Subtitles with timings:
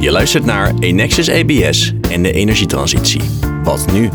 [0.00, 3.20] Je luistert naar Enexis ABS en de energietransitie.
[3.62, 4.10] Wat nu?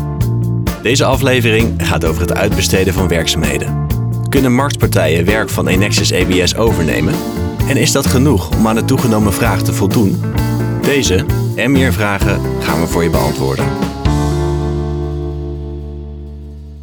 [0.82, 3.86] Deze aflevering gaat over het uitbesteden van werkzaamheden.
[4.28, 7.14] Kunnen marktpartijen werk van Enexis ABS overnemen?
[7.68, 10.20] En is dat genoeg om aan de toegenomen vraag te voldoen?
[10.82, 11.24] Deze
[11.56, 13.66] en meer vragen gaan we voor je beantwoorden.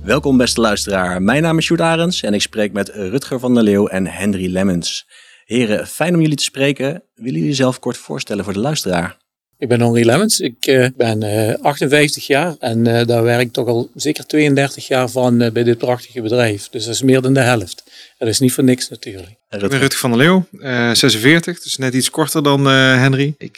[0.04, 3.64] Welkom beste luisteraar, mijn naam is Sjoerd Arends en ik spreek met Rutger van der
[3.64, 5.06] Leeuw en Henry Lemmens.
[5.46, 7.04] Heren, fijn om jullie te spreken.
[7.16, 9.18] Willen jullie zelf kort voorstellen voor de luisteraar?
[9.58, 13.54] Ik ben Henry Lemmens, ik uh, ben uh, 58 jaar en uh, daar werk ik
[13.54, 16.70] toch al zeker 32 jaar van uh, bij dit prachtige bedrijf.
[16.70, 17.84] Dus dat is meer dan de helft.
[18.18, 19.30] Dat is niet voor niks natuurlijk.
[19.30, 20.48] Ik ben Rutger van der Leeuw,
[20.96, 23.36] 46, dus net iets korter dan Henry.
[23.38, 23.58] Ik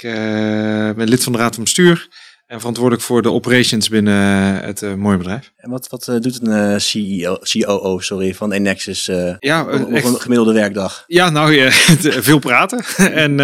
[0.96, 2.08] ben lid van de Raad van Bestuur
[2.56, 4.16] en verantwoordelijk voor de operations binnen
[4.64, 5.52] het uh, mooie bedrijf.
[5.58, 9.06] En wat, wat uh, doet een CEO, COO sorry, van Enexis
[9.40, 11.04] ja, op, echt, een gemiddelde werkdag?
[11.08, 11.72] Ja, nou ja,
[12.30, 12.84] veel praten.
[13.26, 13.38] en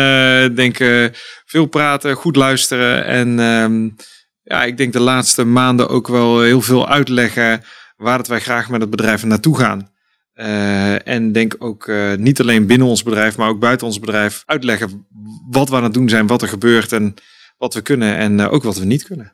[0.56, 0.78] denk
[1.46, 3.06] veel praten, goed luisteren.
[3.06, 3.96] En um,
[4.44, 7.64] ja, ik denk de laatste maanden ook wel heel veel uitleggen
[7.98, 9.90] waar dat wij graag met het bedrijf naartoe gaan.
[11.04, 15.08] en denk ook niet alleen binnen ons bedrijf, maar ook buiten ons bedrijf uitleggen
[15.50, 17.16] wat we aan het doen zijn, wat er gebeurt en
[17.62, 19.34] wat we kunnen en uh, ook wat we niet kunnen.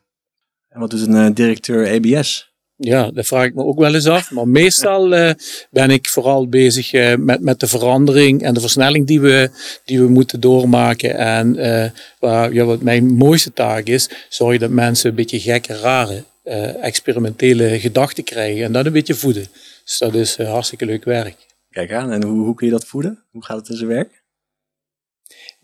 [0.68, 2.56] En wat doet een uh, directeur ABS?
[2.76, 4.32] Ja, dat vraag ik me ook wel eens af.
[4.32, 5.32] Maar meestal uh,
[5.72, 9.50] ben ik vooral bezig met, met de verandering en de versnelling die we,
[9.86, 11.18] die we moeten doormaken.
[11.18, 11.56] En
[12.20, 16.24] waar, ja, wat mijn mooiste taak is, zorg dat mensen een beetje gekke, rare,
[16.82, 18.64] experimentele gedachten krijgen.
[18.64, 19.48] En dat een beetje voeden.
[19.84, 21.36] Dus dat is hartstikke leuk werk.
[21.70, 23.24] Kijk aan, en hoe, hoe kun je dat voeden?
[23.32, 24.17] Hoe gaat het in zijn werk?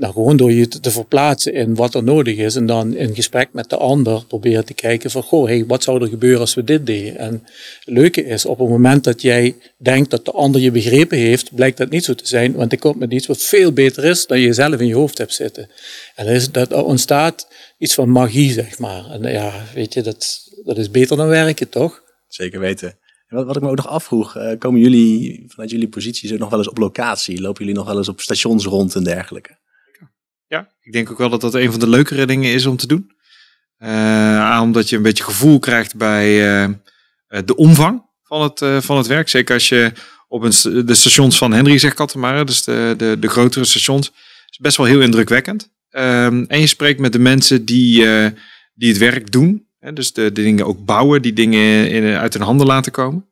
[0.03, 2.55] Nou, gewoon door je te verplaatsen in wat er nodig is.
[2.55, 6.01] En dan in gesprek met de ander proberen te kijken van, goh, hey, wat zou
[6.01, 7.17] er gebeuren als we dit deden?
[7.17, 7.31] En
[7.79, 11.55] het leuke is, op het moment dat jij denkt dat de ander je begrepen heeft,
[11.55, 12.53] blijkt dat niet zo te zijn.
[12.53, 15.17] Want er komt met iets wat veel beter is dan je zelf in je hoofd
[15.17, 15.69] hebt zitten.
[16.15, 19.11] En dat, is, dat ontstaat iets van magie, zeg maar.
[19.11, 22.01] En ja, weet je, dat, dat is beter dan werken, toch?
[22.27, 22.97] Zeker weten.
[23.27, 26.59] Wat, ik me ook nog afvroeg, uh, komen jullie vanuit jullie posities ook nog wel
[26.59, 27.41] eens op locatie?
[27.41, 29.61] Lopen jullie nog wel eens op stations rond en dergelijke?
[30.53, 32.87] Ja, ik denk ook wel dat dat een van de leukere dingen is om te
[32.87, 33.11] doen.
[33.79, 36.27] Uh, omdat je een beetje gevoel krijgt bij
[36.63, 36.69] uh,
[37.45, 39.29] de omvang van het, uh, van het werk.
[39.29, 39.91] Zeker als je
[40.27, 44.11] op een, de stations van Henry zegt Kattenmaren, dus de, de, de grotere stations,
[44.49, 45.69] is best wel heel indrukwekkend.
[45.91, 48.05] Um, en je spreekt met de mensen die,
[48.73, 49.67] die het werk doen.
[49.79, 53.25] Hè, dus de, de dingen ook bouwen, die dingen in, uit hun handen laten komen.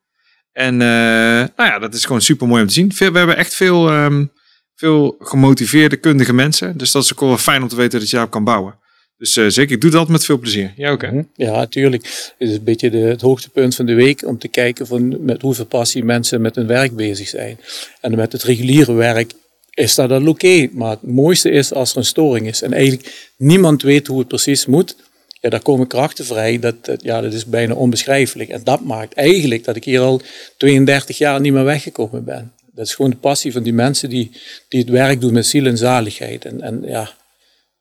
[0.51, 2.91] En nou ja, dat is gewoon super mooi om te zien.
[2.97, 4.31] We hebben echt veel um,
[4.81, 6.77] veel gemotiveerde, kundige mensen.
[6.77, 8.75] Dus dat is ook wel fijn om te weten dat je daarop kan bouwen.
[9.17, 10.73] Dus uh, zeker, ik doe dat met veel plezier.
[10.77, 11.11] Ook, hè?
[11.11, 11.23] Mhm.
[11.35, 12.03] Ja, natuurlijk.
[12.37, 15.41] Het is een beetje de, het hoogtepunt van de week om te kijken van met
[15.41, 17.59] hoeveel passie mensen met hun werk bezig zijn.
[17.99, 19.31] En met het reguliere werk
[19.73, 20.69] is dat dan oké.
[20.71, 22.61] Maar het mooiste is als er een storing is.
[22.61, 24.95] En eigenlijk niemand weet hoe het precies moet.
[25.41, 26.59] Ja, daar komen krachten vrij.
[26.59, 28.49] Dat, ja, dat is bijna onbeschrijfelijk.
[28.49, 30.21] En dat maakt eigenlijk dat ik hier al
[30.57, 32.51] 32 jaar niet meer weggekomen ben.
[32.73, 34.31] Dat is gewoon de passie van die mensen die,
[34.67, 36.45] die het werk doen met ziel en zaligheid.
[36.45, 37.09] En, en ja,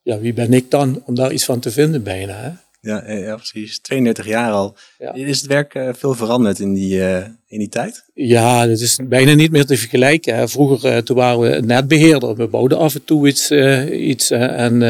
[0.02, 2.34] ja, wie ben ik dan om daar iets van te vinden bijna?
[2.34, 2.50] Hè?
[2.80, 3.80] Ja, ja, precies.
[3.80, 4.76] 32 jaar al.
[4.98, 5.14] Ja.
[5.14, 8.04] Is het werk uh, veel veranderd in die, uh, in die tijd?
[8.14, 10.36] Ja, dat is bijna niet meer te vergelijken.
[10.36, 10.48] Hè.
[10.48, 12.36] Vroeger uh, toen waren we netbeheerder.
[12.36, 13.50] We bouwden af en toe iets.
[13.90, 14.80] iets en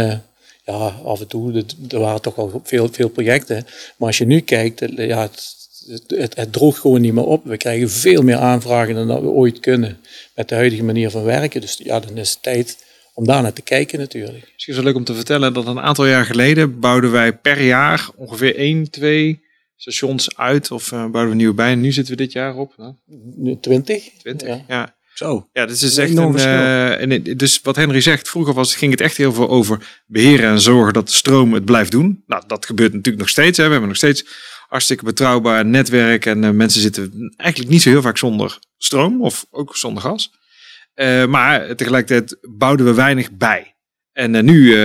[0.65, 3.67] ja, af en toe, er waren toch wel veel, veel projecten.
[3.97, 7.45] Maar als je nu kijkt, ja, het, het, het, droogt gewoon niet meer op.
[7.45, 9.99] We krijgen veel meer aanvragen dan dat we ooit kunnen
[10.35, 11.61] met de huidige manier van werken.
[11.61, 14.51] Dus ja, dan is het tijd om daar naar te kijken natuurlijk.
[14.53, 17.63] Misschien is het leuk om te vertellen dat een aantal jaar geleden bouwden wij per
[17.63, 19.43] jaar ongeveer 1, 2
[19.77, 21.73] stations uit of uh, bouwden we nieuwe bij.
[21.73, 22.75] En nu zitten we dit jaar op?
[22.77, 22.95] Nou?
[23.37, 24.09] Nu 20.
[24.19, 24.65] 20, ja.
[24.69, 24.99] ja.
[25.15, 25.49] Zo.
[25.53, 26.35] Ja, dit is echt een.
[26.37, 30.51] Uh, en dus wat Henry zegt, vroeger was, ging het echt heel veel over beheren
[30.51, 32.23] en zorgen dat de stroom het blijft doen.
[32.27, 33.57] Nou, dat gebeurt natuurlijk nog steeds.
[33.57, 33.65] Hè.
[33.65, 34.25] We hebben nog steeds
[34.71, 36.27] hartstikke betrouwbaar netwerk.
[36.27, 40.33] En uh, mensen zitten eigenlijk niet zo heel vaak zonder stroom of ook zonder gas.
[40.95, 43.75] Uh, maar tegelijkertijd bouwden we weinig bij.
[44.13, 44.77] En uh, nu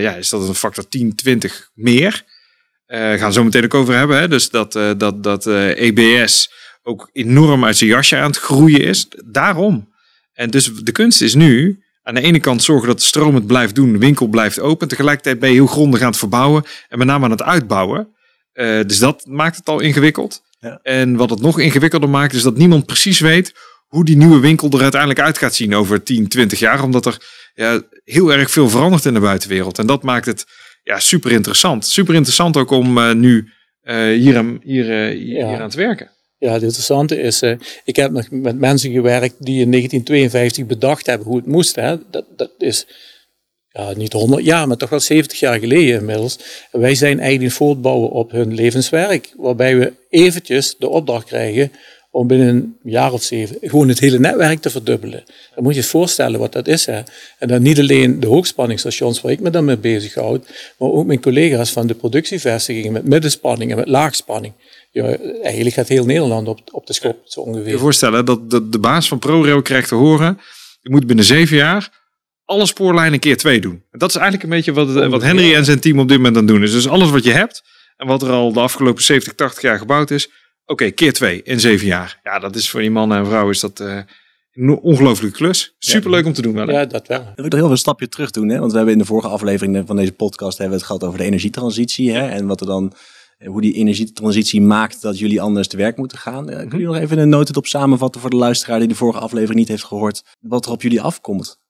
[0.00, 2.24] ja, is dat een factor 10, 20 meer.
[2.86, 4.18] gaan we zo meteen ook over hebben.
[4.18, 4.28] Hè?
[4.28, 6.52] Dus dat, dat, dat EBS
[6.82, 9.08] ook enorm uit zijn jasje aan het groeien is.
[9.24, 9.92] Daarom.
[10.32, 13.46] En dus de kunst is nu aan de ene kant zorgen dat de stroom het
[13.46, 14.88] blijft doen, de winkel blijft open.
[14.88, 18.15] Tegelijkertijd ben je heel grondig aan het verbouwen en met name aan het uitbouwen.
[18.56, 20.42] Uh, dus dat maakt het al ingewikkeld.
[20.60, 20.80] Ja.
[20.82, 23.54] En wat het nog ingewikkelder maakt, is dat niemand precies weet
[23.86, 26.82] hoe die nieuwe winkel er uiteindelijk uit gaat zien over 10, 20 jaar.
[26.82, 27.18] Omdat er
[27.54, 29.78] ja, heel erg veel verandert in de buitenwereld.
[29.78, 30.44] En dat maakt het
[30.82, 31.86] ja, super interessant.
[31.86, 33.48] Super interessant ook om uh, nu
[33.84, 35.48] uh, hier, aan, hier, hier, ja.
[35.48, 36.10] hier, aan te werken.
[36.38, 41.06] Ja, het interessante is, uh, ik heb nog met mensen gewerkt die in 1952 bedacht
[41.06, 41.76] hebben hoe het moest.
[41.76, 41.96] Hè.
[42.10, 42.86] Dat, dat is
[43.96, 46.38] niet 100 jaar, maar toch wel 70 jaar geleden inmiddels.
[46.70, 51.72] Wij zijn eigenlijk voortbouwen op hun levenswerk, waarbij we eventjes de opdracht krijgen
[52.16, 55.24] om binnen een jaar of zeven gewoon het hele netwerk te verdubbelen.
[55.54, 56.86] Dan moet je je voorstellen wat dat is.
[56.86, 57.02] Hè.
[57.38, 60.46] En dan niet alleen de hoogspanningsstations waar ik me dan mee bezighoud,
[60.78, 64.52] maar ook mijn collega's van de productievestigingen met middenspanning en met laagspanning.
[64.90, 67.70] Ja, eigenlijk gaat heel Nederland op, op de schop, zo ongeveer.
[67.70, 70.40] Je voorstellen dat de, de baas van ProRail krijgt te horen,
[70.80, 72.05] je moet binnen zeven jaar
[72.46, 73.82] alle spoorlijnen keer twee doen.
[73.90, 76.36] En dat is eigenlijk een beetje wat, wat Henry en zijn team op dit moment
[76.36, 76.72] aan doen is.
[76.72, 77.62] Dus alles wat je hebt
[77.96, 80.30] en wat er al de afgelopen 70, 80 jaar gebouwd is,
[80.64, 82.20] oké, keer twee in zeven jaar.
[82.22, 83.98] Ja, dat is voor die man en vrouw is dat uh,
[84.52, 85.74] een ongelooflijke klus.
[85.78, 86.54] Superleuk om te doen.
[86.54, 87.24] Wel, ja, dat wel.
[87.24, 88.48] Dan wil ik nog heel veel een stapje terug doen.
[88.48, 88.58] Hè?
[88.58, 91.18] Want we hebben in de vorige aflevering van deze podcast hebben we het gehad over
[91.18, 92.12] de energietransitie.
[92.12, 92.28] Hè?
[92.28, 92.92] En wat er dan
[93.44, 96.46] hoe die energietransitie maakt dat jullie anders te werk moeten gaan.
[96.46, 99.68] Kun je nog even een notendop samenvatten voor de luisteraar die de vorige aflevering niet
[99.68, 101.64] heeft gehoord, wat er op jullie afkomt?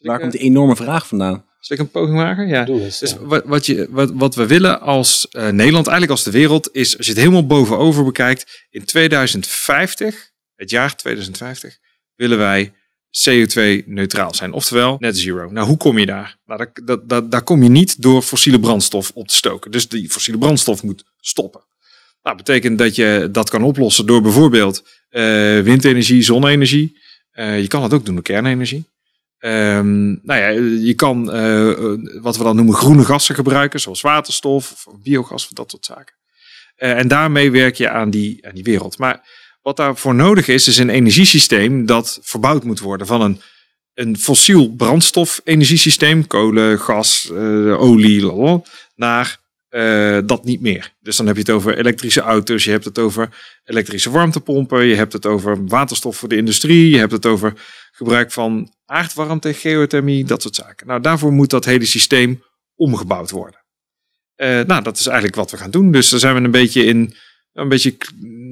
[0.00, 1.44] Waar komt die enorme vraag vandaan?
[1.60, 2.48] Zal ik een poging maken?
[2.48, 2.66] Ja.
[2.66, 6.30] eens, dus wat, wat, je, wat, wat we willen als uh, Nederland, eigenlijk als de
[6.30, 11.78] wereld, is als je het helemaal bovenover bekijkt, in 2050, het jaar 2050,
[12.14, 12.72] willen wij
[13.10, 14.52] CO2-neutraal zijn.
[14.52, 15.50] Oftewel net zero.
[15.50, 16.38] Nou, hoe kom je daar?
[16.46, 19.70] Nou, dat, dat, daar kom je niet door fossiele brandstof op te stoken.
[19.70, 21.60] Dus die fossiele brandstof moet stoppen.
[22.22, 25.22] Nou, dat betekent dat je dat kan oplossen door bijvoorbeeld uh,
[25.60, 26.98] windenergie, zonne-energie.
[27.32, 28.86] Uh, je kan dat ook doen door kernenergie.
[29.40, 30.48] Um, nou ja,
[30.86, 35.52] je kan uh, wat we dan noemen groene gassen gebruiken, zoals waterstof of biogas of
[35.52, 36.14] dat soort zaken.
[36.76, 38.98] Uh, en daarmee werk je aan die, aan die wereld.
[38.98, 39.28] Maar
[39.62, 43.40] wat daarvoor nodig is, is een energiesysteem dat verbouwd moet worden van een,
[43.94, 48.62] een fossiel brandstof energiesysteem, kolen, gas, uh, olie,
[48.94, 49.46] naar
[50.24, 50.94] dat niet meer.
[51.00, 53.28] Dus dan heb je het over elektrische auto's, je hebt het over
[53.64, 57.52] elektrische warmtepompen, je hebt het over waterstof voor de industrie, je hebt het over
[57.92, 60.86] gebruik van aardwarmte, geothermie, dat soort zaken.
[60.86, 62.42] Nou, daarvoor moet dat hele systeem
[62.74, 63.64] omgebouwd worden.
[64.36, 65.92] Uh, nou, dat is eigenlijk wat we gaan doen.
[65.92, 67.14] Dus daar zijn we een beetje in,
[67.52, 67.96] een beetje,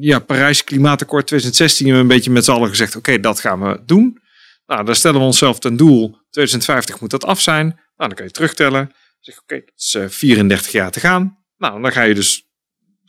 [0.00, 3.60] ja, Parijs Klimaatakkoord 2016, hebben we een beetje met z'n allen gezegd, oké, dat gaan
[3.60, 4.20] we doen.
[4.66, 7.66] Nou, daar stellen we onszelf ten doel, 2050 moet dat af zijn.
[7.66, 8.92] Nou, dan kan je terugtellen.
[9.20, 11.38] Zeg, oké, het is 34 eh, jaar te gaan.
[11.56, 12.46] Nou, dan ga je dus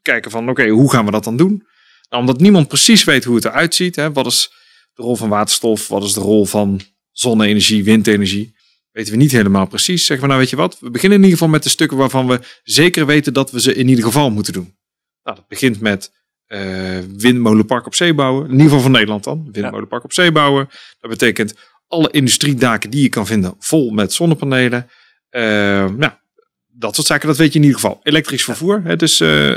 [0.01, 1.67] kijken van, oké, hoe gaan we dat dan doen?
[2.09, 4.51] Nou, omdat niemand precies weet hoe het eruit ziet, hè, wat is
[4.93, 6.81] de rol van waterstof, wat is de rol van
[7.19, 8.55] zonne-energie, windenergie.
[8.91, 10.05] Weten we niet helemaal precies.
[10.05, 10.79] Zeggen we nou, weet je wat?
[10.79, 13.75] We beginnen in ieder geval met de stukken waarvan we zeker weten dat we ze
[13.75, 14.75] in ieder geval moeten doen.
[15.23, 16.11] Nou, dat begint met
[16.47, 18.45] uh, windmolenpark op zee bouwen.
[18.45, 19.49] In ieder geval van Nederland dan.
[19.51, 20.69] Windmolenpark op zee bouwen.
[20.99, 21.53] Dat betekent
[21.87, 24.89] alle industriedaken die je kan vinden vol met zonnepanelen.
[25.31, 25.41] Uh,
[25.89, 26.11] nou,
[26.67, 27.99] dat soort zaken, dat weet je in ieder geval.
[28.03, 29.49] Elektrisch vervoer, hè, dus uh,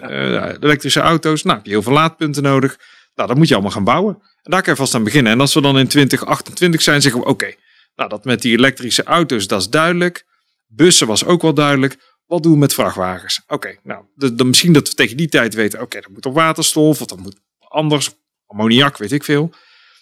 [0.60, 1.42] elektrische auto's.
[1.42, 2.78] Nou, heb je heel veel laadpunten nodig.
[3.14, 4.22] Nou, dat moet je allemaal gaan bouwen.
[4.42, 5.32] En daar kan je vast aan beginnen.
[5.32, 7.54] En als we dan in 2028 zijn, zeggen we oké,
[7.94, 10.24] nou dat met die elektrische auto's, dat is duidelijk.
[10.66, 11.96] Bussen was ook wel duidelijk.
[12.26, 13.40] Wat doen we met vrachtwagens?
[13.46, 17.00] Oké, nou, de, misschien dat we tegen die tijd weten, oké, dat moet op waterstof
[17.00, 18.10] of dat moet anders,
[18.46, 19.50] ammoniak, weet ik veel.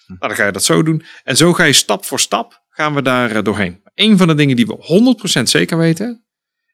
[0.07, 0.13] Hm.
[0.13, 1.03] Nou, dan ga je dat zo doen.
[1.25, 3.83] En zo ga je stap voor stap, gaan we daar uh, doorheen.
[3.95, 6.25] Een van de dingen die we 100% zeker weten,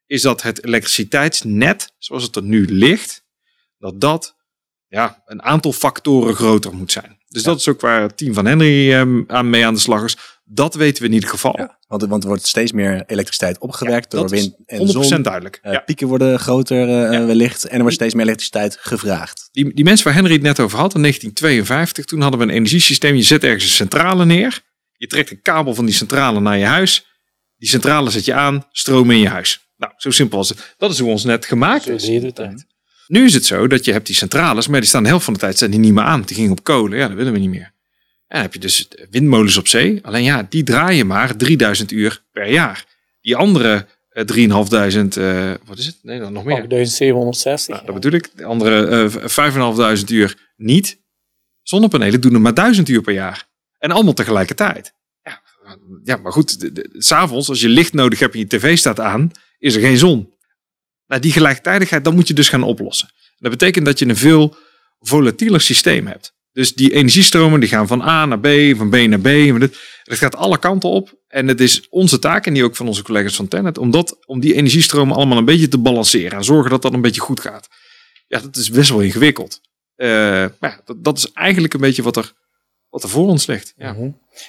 [0.07, 3.25] is dat het elektriciteitsnet, zoals het er nu ligt,
[3.79, 4.37] dat dat
[4.89, 7.19] ja, een aantal factoren groter moet zijn.
[7.35, 10.05] Dus dat is ook waar het team van Henry um, aan mee aan de slag
[10.05, 10.17] is.
[10.45, 11.55] Dat weten we in ieder geval.
[11.57, 15.23] Ja, want, want er wordt steeds meer elektriciteit opgewerkt door wind en 100% zon.
[15.23, 15.61] duidelijk.
[15.63, 19.49] Uh, Pieken worden groter uh, wellicht en er wordt steeds meer elektriciteit gevraagd.
[19.53, 22.59] Die, die mensen waar Henry het net over had in 1952, toen hadden we een
[22.59, 23.15] energiesysteem.
[23.15, 24.61] Je zet ergens een centrale neer.
[24.97, 27.07] Je trekt een kabel van die centrale naar je huis.
[27.57, 29.69] Die centrale zet je aan, stroom in je huis.
[29.77, 30.75] Nou, zo simpel als het.
[30.79, 32.07] Dat is hoe ons net gemaakt is.
[33.07, 35.35] Nu is het zo dat je hebt die centrales, maar die staan de helft van
[35.35, 36.23] de tijd staan die niet meer aan.
[36.23, 37.73] Die gingen op kolen, ja, dat willen we niet meer.
[38.27, 39.99] En dan heb je dus windmolens op zee.
[40.03, 42.85] Alleen ja, die draaien maar 3000 uur per jaar.
[43.21, 45.99] Die andere uh, 3500, uh, wat is het?
[46.03, 46.57] Nee, dan nog meer.
[46.57, 47.75] 8760.
[47.75, 48.31] Nou, dat bedoel ik.
[48.37, 51.03] De andere uh, 5500 uur niet.
[51.63, 53.49] Zonnepanelen doen er maar 1000 uur per jaar.
[53.79, 54.95] En allemaal tegelijkertijd.
[55.23, 55.41] Ja,
[56.03, 59.75] ja maar goed, s'avonds als je licht nodig hebt en je tv staat aan, is
[59.75, 60.34] er geen zon.
[61.07, 63.09] Nou, die gelijktijdigheid, dan moet je dus gaan oplossen.
[63.37, 64.57] Dat betekent dat je een veel
[64.99, 66.33] volatieler systeem hebt.
[66.53, 69.59] Dus die energiestromen die gaan van A naar B, van B naar B.
[70.03, 71.23] Dat gaat alle kanten op.
[71.29, 74.27] En het is onze taak, en die ook van onze collega's van Tenet, om, dat,
[74.27, 76.39] om die energiestromen allemaal een beetje te balanceren.
[76.39, 77.69] En zorgen dat dat een beetje goed gaat.
[78.27, 79.61] Ja, dat is best wel ingewikkeld.
[79.97, 82.33] Maar ja, dat, dat, is eigenlijk een beetje wat er,
[82.95, 83.75] wat er voor ons ligt.
[83.77, 83.93] Ja.
[83.93, 84.09] Mhm.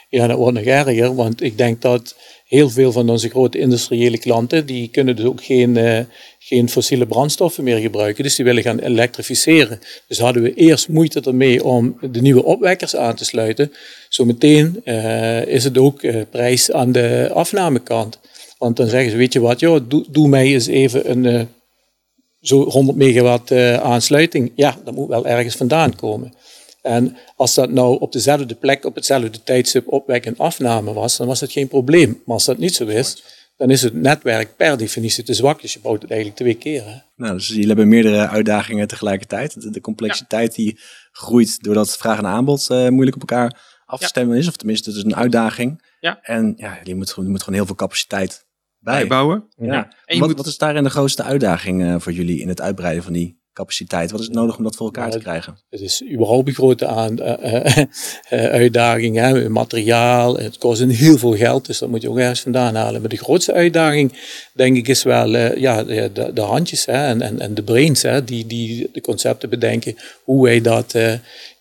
[0.09, 4.17] ja, dat wordt nog erger, want ik denk dat heel veel van onze grote industriële
[4.17, 5.99] klanten, die kunnen dus ook geen, uh,
[6.39, 8.23] geen fossiele brandstoffen meer gebruiken.
[8.23, 9.79] Dus die willen gaan elektrificeren.
[10.07, 13.71] Dus hadden we eerst moeite ermee om de nieuwe opwekkers aan te sluiten.
[14.09, 18.19] Zometeen uh, is het ook uh, prijs aan de afnamekant.
[18.57, 21.47] Want dan zeggen ze, weet je wat, joh, doe, doe mij eens even een
[22.41, 24.51] zo 100 megawatt aansluiting.
[24.55, 26.33] Ja, dat moet wel ergens vandaan komen.
[26.85, 31.27] En als dat nou op dezelfde plek, op hetzelfde tijdstip opwek en afname was, dan
[31.27, 32.21] was het geen probleem.
[32.25, 33.23] Maar als dat niet zo is,
[33.57, 35.61] dan is het netwerk per definitie te zwak.
[35.61, 36.83] Dus je bouwt het eigenlijk twee keer.
[36.85, 36.95] Hè?
[37.15, 39.73] Nou, dus jullie hebben meerdere uitdagingen tegelijkertijd.
[39.73, 40.79] De, complexiteit die
[41.11, 44.47] groeit doordat vraag en aanbod uh, moeilijk op elkaar af te stemmen is.
[44.47, 45.83] Of tenminste, het is een uitdaging.
[45.99, 46.19] Ja.
[46.21, 48.45] En ja, je moet, je moet gewoon heel veel capaciteit
[48.79, 49.49] bijbouwen.
[49.55, 49.73] Ja.
[49.73, 49.93] ja.
[50.05, 50.37] En wat, moet...
[50.37, 54.11] wat is daarin de grootste uitdaging uh, voor jullie in het uitbreiden van die capaciteit?
[54.11, 55.57] Wat is het nodig om dat voor elkaar te krijgen?
[55.69, 57.77] Het is überhaupt een grote aan, uh,
[58.29, 59.17] uh, uitdaging.
[59.17, 59.49] Hè?
[59.49, 63.01] Materiaal, het kost heel veel geld, dus dat moet je ook ergens vandaan halen.
[63.01, 64.13] Maar de grootste uitdaging,
[64.53, 67.07] denk ik, is wel ja, de, de, handjes hè?
[67.07, 68.23] En, en, en de brains hè?
[68.23, 70.95] Die, die de concepten bedenken, hoe wij dat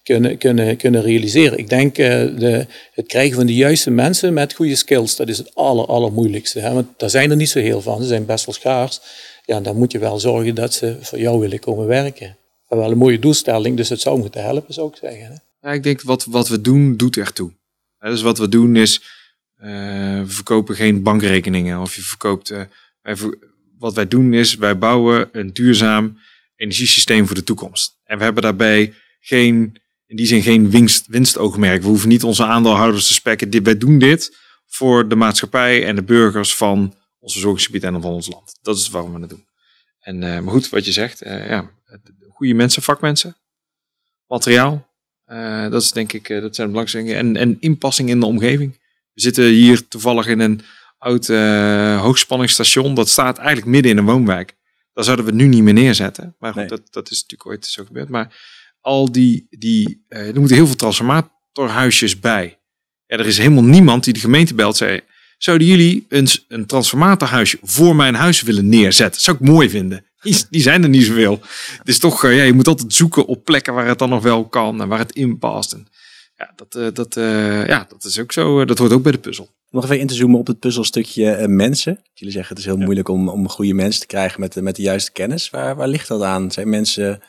[0.03, 1.59] kunnen, kunnen, kunnen realiseren.
[1.59, 5.55] Ik denk de, het krijgen van de juiste mensen met goede skills, dat is het
[5.55, 6.61] aller, allermoeilijkste.
[6.61, 6.73] Hè?
[6.73, 9.01] Want daar zijn er niet zo heel van, ze zijn best wel schaars
[9.45, 12.37] ja, dan moet je wel zorgen dat ze voor jou willen komen werken.
[12.69, 15.43] Is wel een mooie doelstelling, dus het zou moeten helpen, zou ik zeggen.
[15.61, 17.53] Ja, ik denk wat, wat we doen, doet echt toe.
[17.99, 19.03] Dus wat we doen is,
[19.61, 19.67] uh,
[20.21, 22.49] we verkopen geen bankrekeningen of je verkoopt.
[23.03, 23.17] Wij,
[23.79, 26.19] wat wij doen is, wij bouwen een duurzaam
[26.57, 27.97] energiesysteem voor de toekomst.
[28.05, 31.83] En we hebben daarbij geen, in die zin geen winst, winstoogmerk.
[31.83, 33.63] We hoeven niet onze aandeelhouders te spekken.
[33.63, 34.37] Wij doen dit
[34.67, 36.95] voor de maatschappij en de burgers van
[37.25, 38.59] ons verzorgingsgebied en van ons land.
[38.63, 39.47] Dat is waarom we het doen.
[40.01, 41.71] En, uh, maar goed, wat je zegt, uh, ja,
[42.29, 43.37] goede mensen, vakmensen,
[44.27, 44.89] materiaal,
[45.27, 47.17] uh, dat is denk ik, dat zijn de belangrijkste dingen.
[47.17, 48.73] En, en inpassing in de omgeving.
[49.13, 50.61] We zitten hier toevallig in een
[50.99, 51.27] oud
[52.01, 52.95] hoogspanningsstation.
[52.95, 54.57] Dat staat eigenlijk midden in een woonwijk.
[54.93, 56.37] Daar zouden we het nu niet meer neerzetten.
[56.39, 58.09] Maar goed, dat, dat is natuurlijk ooit zo gebeurd.
[58.09, 58.37] Maar
[58.81, 62.61] al die, die er moeten heel veel transformatorhuisjes bij.
[63.07, 65.01] Ja, er is helemaal niemand die de gemeente belt zei
[65.39, 69.15] Zouden jullie een, een transformatorhuisje voor mijn huis willen neerzetten?
[69.15, 70.05] Dat zou ik mooi vinden.
[70.25, 71.41] Die, die zijn er niet zoveel.
[71.79, 74.23] Het is toch, uh, ja, je moet altijd zoeken op plekken waar het dan nog
[74.23, 75.73] wel kan en waar het in past.
[75.73, 75.87] En
[76.37, 78.65] ja, dat, uh, dat, uh, ja, dat is ook zo.
[78.65, 79.49] dat hoort ook bij de puzzel.
[79.71, 82.01] Nog even in te zoomen op het puzzelstukje mensen.
[82.13, 84.83] Jullie zeggen het is heel moeilijk om, om goede mensen te krijgen met, met de
[84.83, 85.51] juiste kennis.
[85.51, 86.51] Waar, waar ligt dat aan?
[86.51, 87.23] Zijn mensen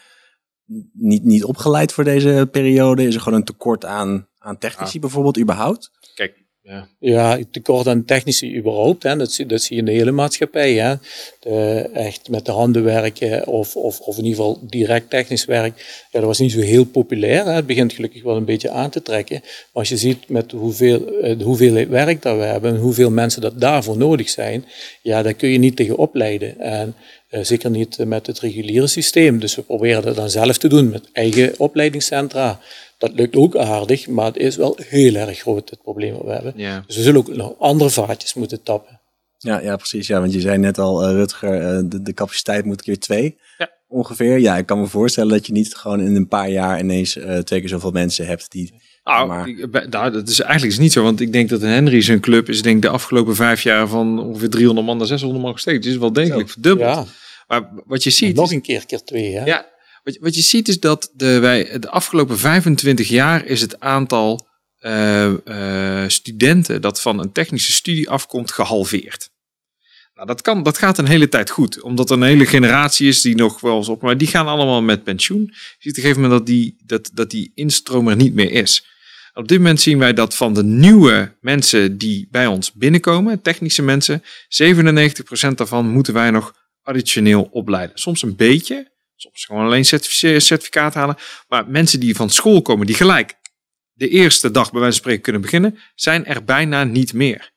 [0.94, 3.08] niet, niet opgeleid voor deze periode?
[3.08, 5.92] Is er gewoon een tekort aan, aan technici bijvoorbeeld überhaupt?
[6.68, 6.88] Ja.
[7.00, 9.04] ja, tekort aan technici überhaupt.
[9.04, 9.16] Hè.
[9.16, 10.74] Dat, dat zie je in de hele maatschappij.
[10.74, 10.96] Hè.
[11.40, 15.78] De, echt met de handen werken of, of, of in ieder geval direct technisch werk.
[16.12, 17.46] Ja, dat was niet zo heel populair.
[17.46, 17.52] Hè.
[17.52, 19.40] Het begint gelukkig wel een beetje aan te trekken.
[19.42, 23.42] Maar als je ziet met hoeveel, eh, de werk dat we hebben en hoeveel mensen
[23.42, 24.66] dat daarvoor nodig zijn,
[25.02, 26.60] ja, daar kun je niet tegen opleiden.
[26.60, 26.96] En
[27.44, 29.40] zeker niet met het reguliere systeem.
[29.40, 32.60] Dus we proberen dat dan zelf te doen met eigen opleidingscentra.
[32.98, 36.32] Dat lukt ook aardig, maar het is wel heel erg groot het probleem dat we
[36.32, 36.54] hebben.
[36.56, 36.84] Ja.
[36.88, 39.00] Dus we zullen ook nog andere vaatjes moeten tappen.
[39.38, 40.08] Ja, ja precies.
[40.08, 43.38] Ja, want je zei net al, uh, Rutger, uh, de, de, capaciteit moet keer twee.
[43.58, 43.70] Ja.
[43.88, 44.40] Ongeveer.
[44.40, 47.38] Ja, ik kan me voorstellen dat je niet gewoon in een paar jaar ineens uh,
[47.38, 48.74] twee keer zoveel mensen hebt die.
[49.04, 49.50] Nou, maar...
[49.90, 52.62] nou, dat is eigenlijk is niet zo, want ik denk dat Henry zijn club is,
[52.62, 55.80] denk de afgelopen vijf jaar van ongeveer 300 man naar 600 man gestegen.
[55.80, 56.96] Het is wel degelijk verdubbeld.
[56.96, 57.06] Ja.
[57.48, 58.36] Maar wat je ziet.
[58.36, 59.46] Nog een keer, keer twee, hè?
[59.46, 59.66] Ja,
[60.04, 64.48] wat, wat je ziet is dat de, wij, de afgelopen 25 jaar is het aantal
[64.82, 69.30] uh, uh, studenten dat van een technische studie afkomt gehalveerd.
[70.14, 73.22] Nou, dat, kan, dat gaat een hele tijd goed, omdat er een hele generatie is
[73.22, 75.44] die nog wel eens op, maar die gaan allemaal met pensioen.
[75.44, 78.52] Je ziet op een gegeven moment dat die, dat, dat die instroom er niet meer
[78.52, 78.86] is.
[79.34, 83.82] Op dit moment zien wij dat van de nieuwe mensen die bij ons binnenkomen, technische
[83.82, 84.26] mensen, 97%
[85.56, 86.54] daarvan moeten wij nog
[86.86, 87.98] additioneel opleiden.
[87.98, 91.18] Soms een beetje, soms gewoon alleen certificaat halen.
[91.48, 93.36] Maar mensen die van school komen, die gelijk
[93.94, 97.54] de eerste dag bij wijze van spreken kunnen beginnen, zijn er bijna niet meer.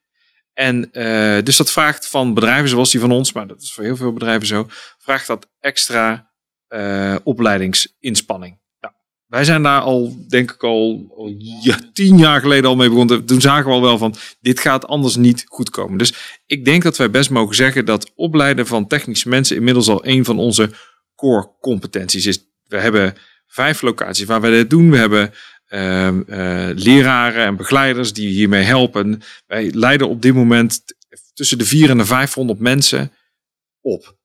[0.53, 3.85] En uh, dus dat vraagt van bedrijven zoals die van ons, maar dat is voor
[3.85, 4.67] heel veel bedrijven zo,
[4.99, 6.33] vraagt dat extra
[6.69, 8.61] uh, opleidingsinspanning.
[9.29, 13.25] Wij zijn daar al, denk ik al, al ja, tien jaar geleden al mee begonnen.
[13.25, 15.99] Toen zagen we al wel van, dit gaat anders niet goed komen.
[15.99, 20.07] Dus ik denk dat wij best mogen zeggen dat opleiden van technische mensen inmiddels al
[20.07, 20.71] een van onze
[21.15, 22.39] core competenties is.
[22.65, 23.15] We hebben
[23.47, 24.91] vijf locaties waar we dit doen.
[24.91, 25.33] We hebben
[25.69, 29.23] uh, uh, leraren en begeleiders die hiermee helpen.
[29.47, 30.83] Wij leiden op dit moment
[31.35, 33.13] tussen de 400 en de 500 mensen
[33.81, 34.18] op.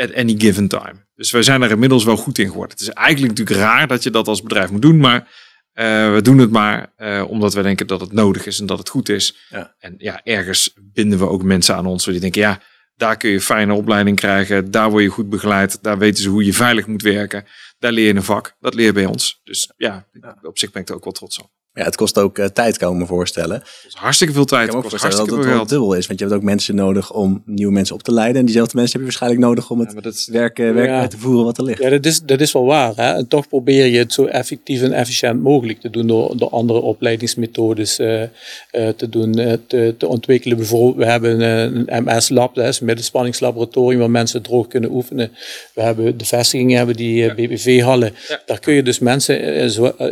[0.00, 1.06] At any given time.
[1.14, 2.70] Dus wij zijn er inmiddels wel goed in geworden.
[2.70, 6.22] Het is eigenlijk natuurlijk raar dat je dat als bedrijf moet doen, maar uh, we
[6.22, 9.08] doen het maar uh, omdat we denken dat het nodig is en dat het goed
[9.08, 9.46] is.
[9.48, 9.74] Ja.
[9.78, 12.60] En ja, ergens binden we ook mensen aan ons die denken, ja,
[12.94, 14.70] daar kun je fijne opleiding krijgen.
[14.70, 15.82] Daar word je goed begeleid.
[15.82, 17.44] Daar weten ze hoe je veilig moet werken.
[17.78, 18.56] Daar leer je een vak.
[18.60, 19.40] Dat leer je bij ons.
[19.44, 20.08] Dus ja,
[20.42, 21.50] op zich ben ik er ook wel trots op.
[21.78, 23.62] Ja, het kost ook uh, tijd, kan ik me voorstellen.
[23.86, 24.64] Is hartstikke veel tijd.
[24.64, 26.06] Ik kan me kost ook voorstellen dat het wel dubbel is.
[26.06, 28.36] Want je hebt ook mensen nodig om nieuwe mensen op te leiden.
[28.36, 31.10] En diezelfde mensen heb je waarschijnlijk nodig om het ja, dat, werk, uh, werk uit
[31.10, 31.82] te voeren wat er ligt.
[31.82, 32.92] Ja, dat is, dat is wel waar.
[32.96, 33.12] Hè?
[33.12, 36.80] En toch probeer je het zo effectief en efficiënt mogelijk te doen door, door andere
[36.80, 38.22] opleidingsmethodes uh,
[38.70, 39.32] te doen,
[39.66, 40.56] te, te, ontwikkelen.
[40.56, 45.30] Bijvoorbeeld, we hebben een MS-lab, dat is een middenspanningslaboratorium waar mensen droog kunnen oefenen.
[45.74, 47.34] We hebben de vestigingen, hebben die.
[47.34, 48.14] BBV-hallen.
[48.28, 48.42] Ja.
[48.46, 49.42] Daar kun je dus mensen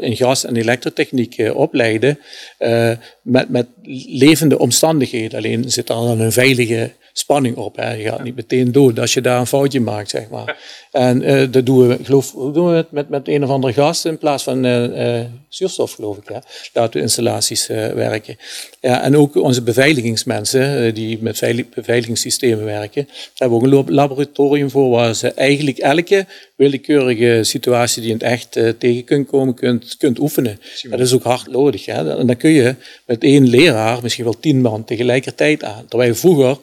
[0.00, 2.18] in gas- en elektrotechniek opleiden
[2.58, 2.90] uh,
[3.22, 3.66] met, met
[4.06, 5.38] levende omstandigheden.
[5.38, 7.76] Alleen zit dan een veilige spanning op.
[7.76, 7.92] Hè.
[7.92, 10.58] Je gaat niet meteen dood als je daar een foutje maakt, zeg maar.
[10.92, 13.72] En uh, dat doen we, geloof, hoe doen we het met, met een of andere
[13.72, 16.28] gas in plaats van uh, zuurstof, geloof ik.
[16.28, 16.38] Hè.
[16.72, 18.36] Laten we installaties werken.
[18.80, 24.70] Ja, en ook onze beveiligingsmensen, die met beveiligingssystemen werken, daar hebben we ook een laboratorium
[24.70, 29.96] voor waar ze eigenlijk elke willekeurige situatie die in het echt tegen kunt komen, kunt,
[29.98, 30.60] kunt oefenen.
[30.90, 31.86] Dat is ook hard nodig.
[31.86, 32.18] Hè.
[32.18, 32.74] En dan kun je
[33.06, 35.86] met één leraar misschien wel tien man tegelijkertijd aan.
[35.88, 36.58] Terwijl vroeger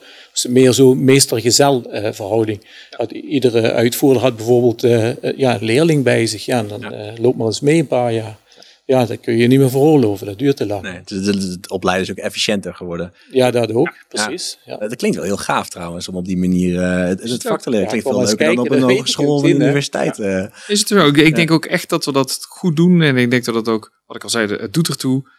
[0.48, 2.66] meer zo meester-gezel uh, verhouding.
[2.90, 3.08] Ja.
[3.08, 6.44] Iedere uitvoerder had bijvoorbeeld uh, ja, een leerling bij zich.
[6.44, 7.12] Ja, en dan ja.
[7.20, 8.42] loopt maar eens mee een paar jaar.
[8.86, 10.26] Ja, dat kun je niet meer veroorloven.
[10.26, 10.82] Dat duurt te lang.
[10.82, 13.12] Nee, dus het opleiden is ook efficiënter geworden.
[13.30, 13.94] Ja, dat ook.
[14.08, 14.58] Precies.
[14.64, 14.76] Ja.
[14.76, 17.70] Dat klinkt wel heel gaaf trouwens, om op die manier uh, het, het vak te
[17.70, 17.86] leren.
[17.86, 20.18] klinkt wel leuker dan op een hogeschool of een universiteit.
[20.18, 20.46] Uh.
[20.66, 21.06] Is het wel.
[21.08, 23.02] Ik denk ook echt dat we dat goed doen.
[23.02, 25.32] En ik denk dat het ook, wat ik al zei, het doet ertoe.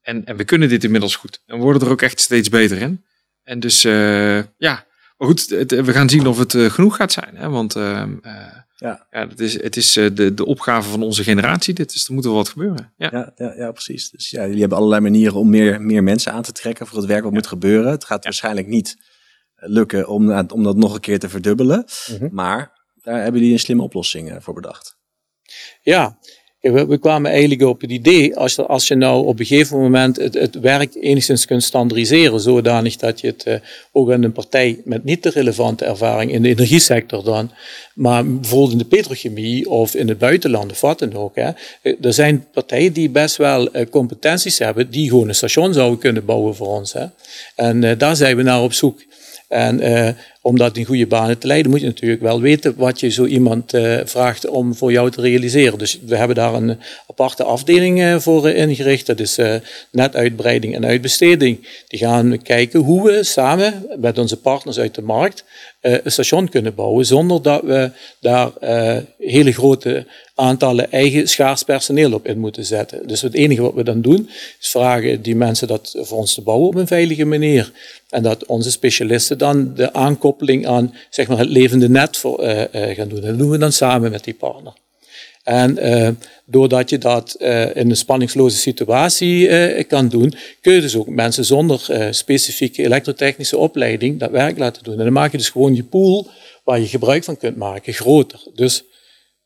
[0.00, 1.42] En, en we kunnen dit inmiddels goed.
[1.46, 3.04] En we worden er ook echt steeds beter in.
[3.50, 7.12] En dus uh, ja, maar goed, het, we gaan zien of het uh, genoeg gaat
[7.12, 7.36] zijn.
[7.36, 7.48] Hè?
[7.48, 8.02] Want uh,
[8.76, 9.06] ja.
[9.10, 11.74] ja, het is, het is de, de opgave van onze generatie.
[11.74, 12.92] Dit is, er moet wel wat gebeuren.
[12.96, 13.08] Ja.
[13.12, 14.10] Ja, ja, ja, precies.
[14.10, 17.06] Dus ja, jullie hebben allerlei manieren om meer, meer mensen aan te trekken voor het
[17.06, 17.90] werk wat moet gebeuren.
[17.90, 18.96] Het gaat waarschijnlijk niet
[19.54, 21.86] lukken om, om dat nog een keer te verdubbelen.
[22.10, 22.28] Mm -hmm.
[22.32, 24.98] Maar daar hebben jullie een slimme oplossing voor bedacht.
[25.82, 26.18] Ja,
[26.60, 30.34] we, kwamen eigenlijk op het idee, als, als je nou op een gegeven moment het,
[30.34, 33.54] het werk enigszins kunt standaardiseren, zodanig dat je het uh,
[33.92, 37.50] ook aan een partij met niet de relevante ervaring in de energiesector dan,
[37.94, 41.34] maar bijvoorbeeld in de petrochemie of in het buitenland of wat dan ook.
[41.34, 41.50] Hè.
[41.82, 45.98] Eh, er zijn partijen die best wel uh, competenties hebben, die gewoon een station zouden
[45.98, 46.92] kunnen bouwen voor ons.
[46.92, 47.06] Hè.
[47.54, 49.02] En daar zijn we naar op zoek.
[49.48, 49.80] En
[50.42, 53.24] om dat in goede banen te leiden, moet je natuurlijk wel weten wat je zo
[53.24, 55.78] iemand uh, vraagt om voor jou te realiseren.
[55.78, 59.06] Dus we hebben daar een aparte afdeling uh, voor uh, ingericht.
[59.06, 59.38] Dat is
[59.90, 61.68] netuitbreiding en uitbesteding.
[61.88, 65.44] Die gaan kijken hoe we samen met onze partners uit de markt
[65.80, 68.50] een station kunnen bouwen zonder dat we daar
[69.18, 73.08] hele grote aantallen eigen schaars personeel op in moeten zetten.
[73.08, 74.28] Dus het enige wat we dan doen,
[74.60, 77.72] is vragen die mensen dat voor ons te bouwen op een veilige manier.
[78.10, 79.92] En dat onze specialisten dan de
[80.30, 83.20] aankoppeling aan zeg maar, het levende net uh, uh, gaan doen.
[83.20, 84.72] dat doen we dan samen met die partner.
[85.42, 86.08] En uh,
[86.44, 87.36] doordat je dat
[87.74, 94.18] in een spanningsloze situatie kan doen, kun je dus ook mensen zonder specifieke elektrotechnische opleiding
[94.18, 94.98] dat werk laten doen.
[94.98, 96.30] En dan maak je dus gewoon je pool
[96.64, 98.40] waar je gebruik van kunt maken groter.
[98.54, 98.84] Dus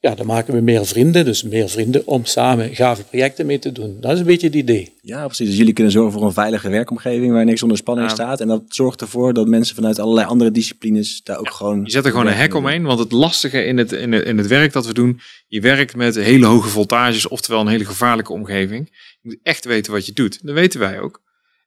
[0.05, 3.73] ja, dan maken we meer vrienden, dus meer vrienden om samen gave projecten mee te
[3.73, 3.97] doen.
[4.01, 4.93] Dat is een beetje het idee.
[5.03, 5.49] Ja, precies.
[5.49, 8.41] Dus jullie kunnen zorgen voor een veilige werkomgeving waar niks onder spanning staat.
[8.41, 11.85] En dat zorgt ervoor dat mensen vanuit allerlei andere disciplines daar ook gewoon...
[11.85, 14.39] Je zet er gewoon een hek omheen, want het lastige in het, in, het, in
[14.39, 18.33] het werk dat we doen, je werkt met hele hoge voltages, oftewel een hele gevaarlijke
[18.33, 18.89] omgeving.
[18.93, 20.47] Je moet echt weten wat je doet.
[20.47, 21.23] Dat weten wij ook.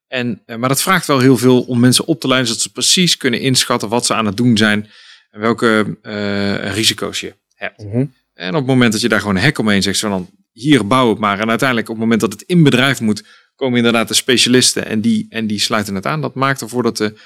[0.07, 2.71] En, eh, maar dat vraagt wel heel veel om mensen op te leiden, zodat ze
[2.71, 4.89] precies kunnen inschatten wat ze aan het doen zijn
[5.31, 7.83] en welke uh, risico's je hebt.
[7.83, 8.13] Mm -hmm.
[8.37, 10.87] En op het moment dat je daar gewoon een hek omheen zegt, van dan hier
[10.87, 11.39] bouw het maar.
[11.39, 13.23] En uiteindelijk op het moment dat het in bedrijf moet,
[13.55, 16.21] komen inderdaad de specialisten en die, en die sluiten het aan.
[16.21, 17.19] Dat maakt ervoor dat, de,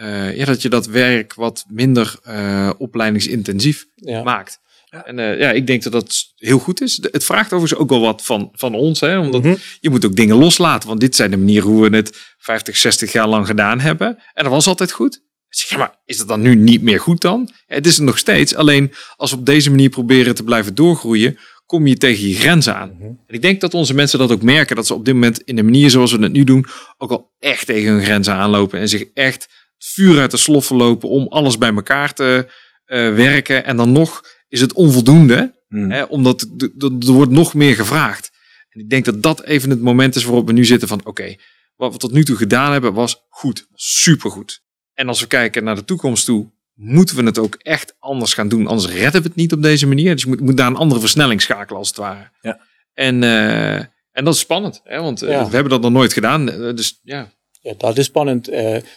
[0.00, 4.22] uh, ja, dat je dat werk wat minder uh, opleidingsintensief ja.
[4.22, 4.58] maakt.
[4.84, 5.04] Ja.
[5.04, 6.98] En uh, ja, ik denk dat dat heel goed is.
[7.10, 9.00] Het vraagt overigens ook wel wat van, van ons.
[9.00, 9.18] Hè?
[9.18, 9.60] Omdat mm -hmm.
[9.80, 10.88] je moet ook dingen loslaten.
[10.88, 14.08] Want dit zijn de manieren hoe we het 50, 60 jaar lang gedaan hebben.
[14.34, 15.26] En dat was altijd goed.
[15.48, 17.50] Zeg maar, is dat dan nu niet meer goed dan?
[17.66, 18.54] Het is het nog steeds.
[18.54, 22.76] Alleen als we op deze manier proberen te blijven doorgroeien, kom je tegen je grenzen
[22.76, 22.96] aan.
[22.98, 23.20] -hmm.
[23.26, 25.56] En ik denk dat onze mensen dat ook merken, dat ze op dit moment in
[25.56, 28.88] de manier zoals we het nu doen, ook al echt tegen hun grenzen aanlopen en
[28.88, 32.46] zich echt vuur uit de sloffen lopen om alles bij elkaar te
[32.86, 33.64] uh, werken.
[33.64, 36.46] En dan nog is het onvoldoende, hè, omdat
[36.78, 38.30] er wordt nog meer gevraagd.
[38.68, 41.08] En ik denk dat dat even het moment is waarop we nu zitten van oké,
[41.08, 41.38] okay,
[41.76, 44.66] wat we tot nu toe gedaan hebben was goed, supergoed.
[44.98, 48.48] En als we kijken naar de toekomst toe, moeten we het ook echt anders gaan
[48.48, 48.66] doen.
[48.66, 50.12] Anders redden we het niet op deze manier.
[50.12, 52.30] Dus je moet, moet daar een andere versnelling schakelen als het ware.
[52.42, 52.60] Ja.
[52.94, 53.74] En, uh,
[54.12, 55.00] en dat is spannend, hè?
[55.00, 55.48] want uh, ja.
[55.48, 56.48] we hebben dat nog nooit gedaan.
[56.48, 57.30] Uh, dus ja.
[57.60, 58.48] Ja, dat is spannend.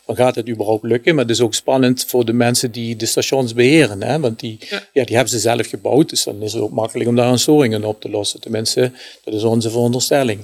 [0.05, 1.15] Van gaat het überhaupt lukken?
[1.15, 4.03] Maar het is ook spannend voor de mensen die de stations beheren.
[4.03, 4.19] Hè?
[4.19, 5.03] Want die, ja.
[5.05, 6.09] die hebben ze zelf gebouwd.
[6.09, 8.41] Dus dan is het ook makkelijk om daar een storingen op te lossen.
[8.41, 8.91] Tenminste,
[9.23, 10.39] dat is onze veronderstelling.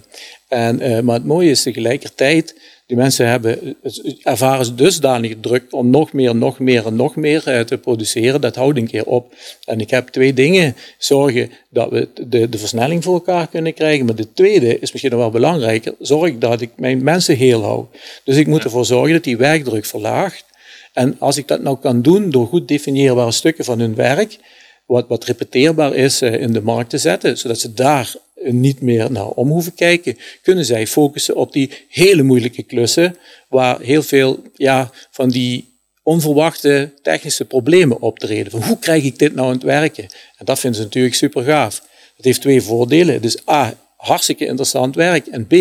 [0.48, 2.56] En, maar het mooie is tegelijkertijd
[2.88, 3.76] die mensen hebben,
[4.24, 8.42] ervaren dusdanig druk om nog meer, nog meer en nog meer eh, te produceren.
[8.42, 9.34] Dat houdt een keer op.
[9.66, 10.76] En ik heb twee dingen.
[10.98, 14.06] Zorgen dat we de, de versnelling voor elkaar kunnen krijgen.
[14.06, 15.96] Maar de tweede is misschien nog wel belangrijker.
[16.00, 17.86] Zorg dat ik mijn mensen heel hou.
[18.24, 20.46] Dus ik moet ervoor zorgen dat die werkdruk verlaagt.
[20.94, 24.38] En als ik dat nou kan doen door goed definieerbare stukken van hun werk,
[24.86, 29.12] wat, wat repeteerbaar is eh, in de markt te zetten, zodat ze daar niet meer
[29.12, 33.18] naar om hoeven kijken, kunnen zij focussen op die hele moeilijke klussen,
[33.50, 38.52] waar heel veel ja, van die onverwachte technische problemen optreden.
[38.52, 40.04] Van hoe krijg ik dit nou aan het werken?
[40.38, 41.82] En dat vinden ze natuurlijk super gaaf.
[42.16, 43.22] Het heeft twee voordelen.
[43.22, 45.28] Dus A, hartstikke interessant werk.
[45.28, 45.56] En B,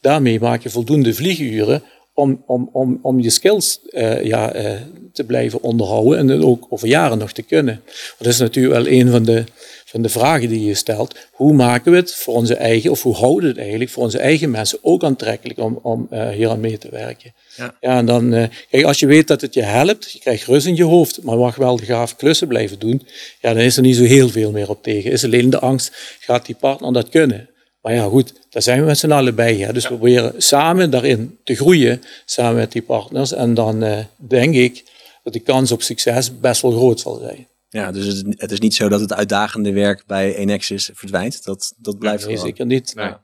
[0.00, 1.82] daarmee maak je voldoende vlieguren
[2.14, 4.72] om, om, om, om je skills uh, ja, uh,
[5.12, 7.82] te blijven onderhouden en ook over jaren nog te kunnen.
[8.18, 9.44] Dat is natuurlijk wel een van de
[9.90, 11.16] van de vragen die je stelt.
[11.32, 14.18] Hoe maken we het voor onze eigen, of hoe houden we het eigenlijk voor onze
[14.18, 17.34] eigen mensen ook aantrekkelijk om, om uh, hier aan mee te werken?
[17.56, 20.46] Ja, ja en dan, uh, kijk, als je weet dat het je helpt, je krijgt
[20.46, 23.06] rust in je hoofd, maar mag wel de gaaf klussen blijven doen,
[23.40, 25.10] ja, dan is er niet zo heel veel meer op tegen.
[25.10, 27.48] Is alleen de angst, gaat die partner dat kunnen?
[27.82, 29.56] Maar ja, goed, daar zijn we met z'n allen bij.
[29.56, 29.72] Hè?
[29.72, 33.32] Dus we proberen samen daarin te groeien, samen met die partners.
[33.32, 34.84] En dan uh, denk ik
[35.22, 37.46] dat de kans op succes best wel groot zal zijn.
[37.70, 41.44] Ja, dus het, het, is niet zo dat het uitdagende werk bij Enexis verdwijnt.
[41.44, 42.94] Dat, dat blijft nee, zeker niet.
[42.94, 43.14] Nee.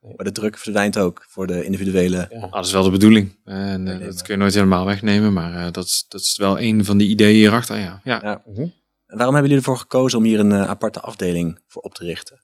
[0.00, 2.28] Maar de druk verdwijnt ook voor de individuele.
[2.30, 2.40] Ja.
[2.40, 3.36] Ah, dat is wel de bedoeling.
[3.44, 6.60] En, uh, dat kun je nooit helemaal wegnemen, maar uh, dat, is, dat is wel
[6.60, 7.78] een van die ideeën hierachter.
[7.78, 8.00] Ja.
[8.04, 8.20] Ja.
[8.22, 8.42] ja.
[8.48, 8.70] Uh -huh.
[9.06, 12.04] En waarom hebben jullie ervoor gekozen om hier een uh, aparte afdeling voor op te
[12.04, 12.40] richten?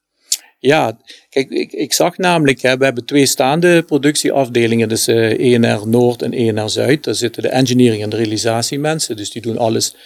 [0.59, 5.89] Ja, kijk, ik, ik zag namelijk, hè, we hebben twee staande productieafdelingen, dus uh, ENR
[5.89, 7.05] Noord en ENR Zuid.
[7.05, 9.97] Daar zitten de engineering en de realisatie mensen, dus die doen alles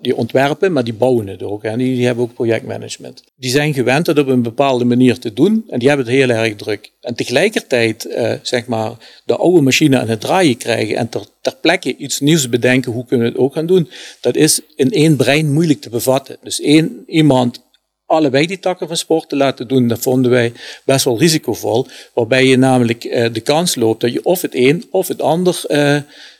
[0.00, 1.64] die ontwerpen, maar die bouwen het ook.
[1.64, 3.22] En die, hebben ook projectmanagement.
[3.36, 6.28] Die zijn gewend dat op een bepaalde manier te doen en die hebben het heel
[6.28, 6.92] erg druk.
[7.00, 8.92] En tegelijkertijd, uh, zeg maar,
[9.24, 13.06] de oude machine aan het draaien krijgen en ter, ter plekke iets nieuws bedenken, hoe
[13.06, 16.36] kunnen we het ook gaan doen, dat is in één brein moeilijk te bevatten.
[16.42, 17.66] Dus één iemand
[18.08, 20.52] allebei die takken van sport te laten doen, dat vonden wij
[20.84, 21.86] best wel risicovol.
[22.14, 25.64] Waarbij je namelijk uh, de kans loopt dat je of het een of het ander
[25.68, 25.96] uh,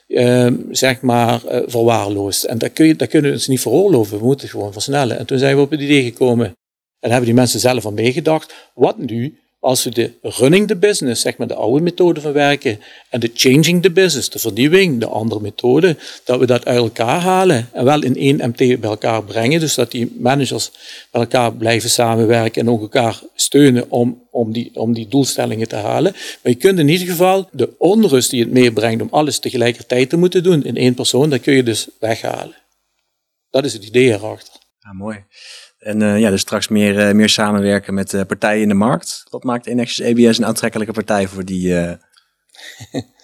[0.09, 2.43] uh, zeg maar, uh, verwaarloost.
[2.43, 4.19] En dat, je, dat kunnen we ons niet veroorloven.
[4.19, 5.17] We moeten gewoon versnellen.
[5.17, 6.45] En toen zijn we op het idee gekomen.
[6.99, 8.71] En hebben die mensen zelf al meegedacht.
[8.73, 12.79] Wat nu als we de running the business, zeg maar de oude methode van werken,
[13.09, 17.19] en de changing the business, de vernieuwing, de andere methode, dat we dat uit elkaar
[17.19, 19.59] halen en wel in één MT bij elkaar brengen.
[19.59, 20.71] Dus dat die managers
[21.11, 25.75] met elkaar blijven samenwerken en ook elkaar steunen om, om, die, om die doelstellingen te
[25.75, 26.11] halen.
[26.11, 30.17] Maar je kunt in ieder geval de onrust die het meebrengt om alles tegelijkertijd te
[30.17, 32.55] moeten doen in één persoon, dat kun je dus weghalen.
[33.49, 34.53] Dat is het idee erachter.
[34.79, 35.23] Ja, mooi.
[35.79, 39.23] En uh, ja, dus straks meer, uh, meer samenwerken met uh, partijen in de markt.
[39.29, 41.73] Wat maakt Enexis ABS een aantrekkelijke partij voor die,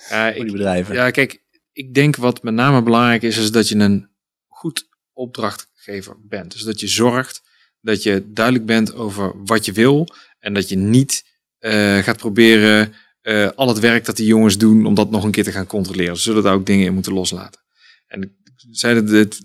[0.10, 0.96] voor die bedrijven?
[0.96, 4.10] Ja, kijk, ik denk wat met name belangrijk is, is dat je een
[4.48, 6.52] goed opdrachtgever bent.
[6.52, 7.44] Dus dat je zorgt
[7.82, 10.08] dat je duidelijk bent over wat je wil.
[10.40, 11.26] En dat je niet
[12.02, 12.94] gaat proberen
[13.56, 16.16] al het werk dat die jongens doen, om dat nog een keer te gaan controleren.
[16.16, 17.62] Ze zullen daar ook dingen in moeten loslaten.
[18.08, 18.32] En ik
[18.72, 19.42] zei het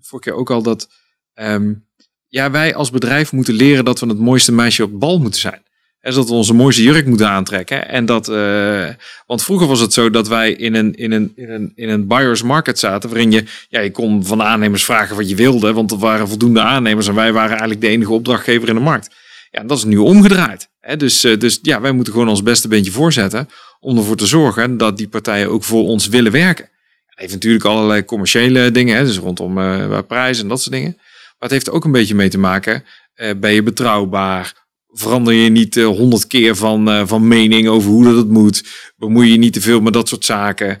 [0.00, 0.88] vorige keer ook al dat...
[1.34, 1.85] Um,
[2.28, 5.64] ja, wij als bedrijf moeten leren dat we het mooiste meisje op bal moeten zijn.
[6.00, 7.88] En dat we onze mooiste jurk moeten aantrekken.
[7.88, 8.88] En dat, uh,
[9.26, 12.06] want vroeger was het zo dat wij in een, in een, in een, in een
[12.06, 13.08] buyer's market zaten.
[13.08, 15.72] Waarin je, ja, je kon van de aannemers vragen wat je wilde.
[15.72, 19.14] Want er waren voldoende aannemers en wij waren eigenlijk de enige opdrachtgever in de markt.
[19.50, 20.68] Ja, dat is nu omgedraaid.
[20.80, 20.96] Hè?
[20.96, 23.48] Dus, uh, dus ja, wij moeten gewoon ons beste beentje voorzetten.
[23.80, 26.68] Om ervoor te zorgen dat die partijen ook voor ons willen werken.
[27.06, 28.96] Heeft natuurlijk allerlei commerciële dingen.
[28.96, 29.04] Hè?
[29.04, 30.96] Dus rondom uh, prijzen en dat soort dingen.
[31.46, 32.84] Het heeft ook een beetje mee te maken.
[33.16, 34.66] Uh, ben je betrouwbaar?
[34.88, 38.64] Verander je niet honderd uh, keer van, uh, van mening over hoe dat het moet?
[38.96, 40.80] Bemoei je niet te veel met dat soort zaken?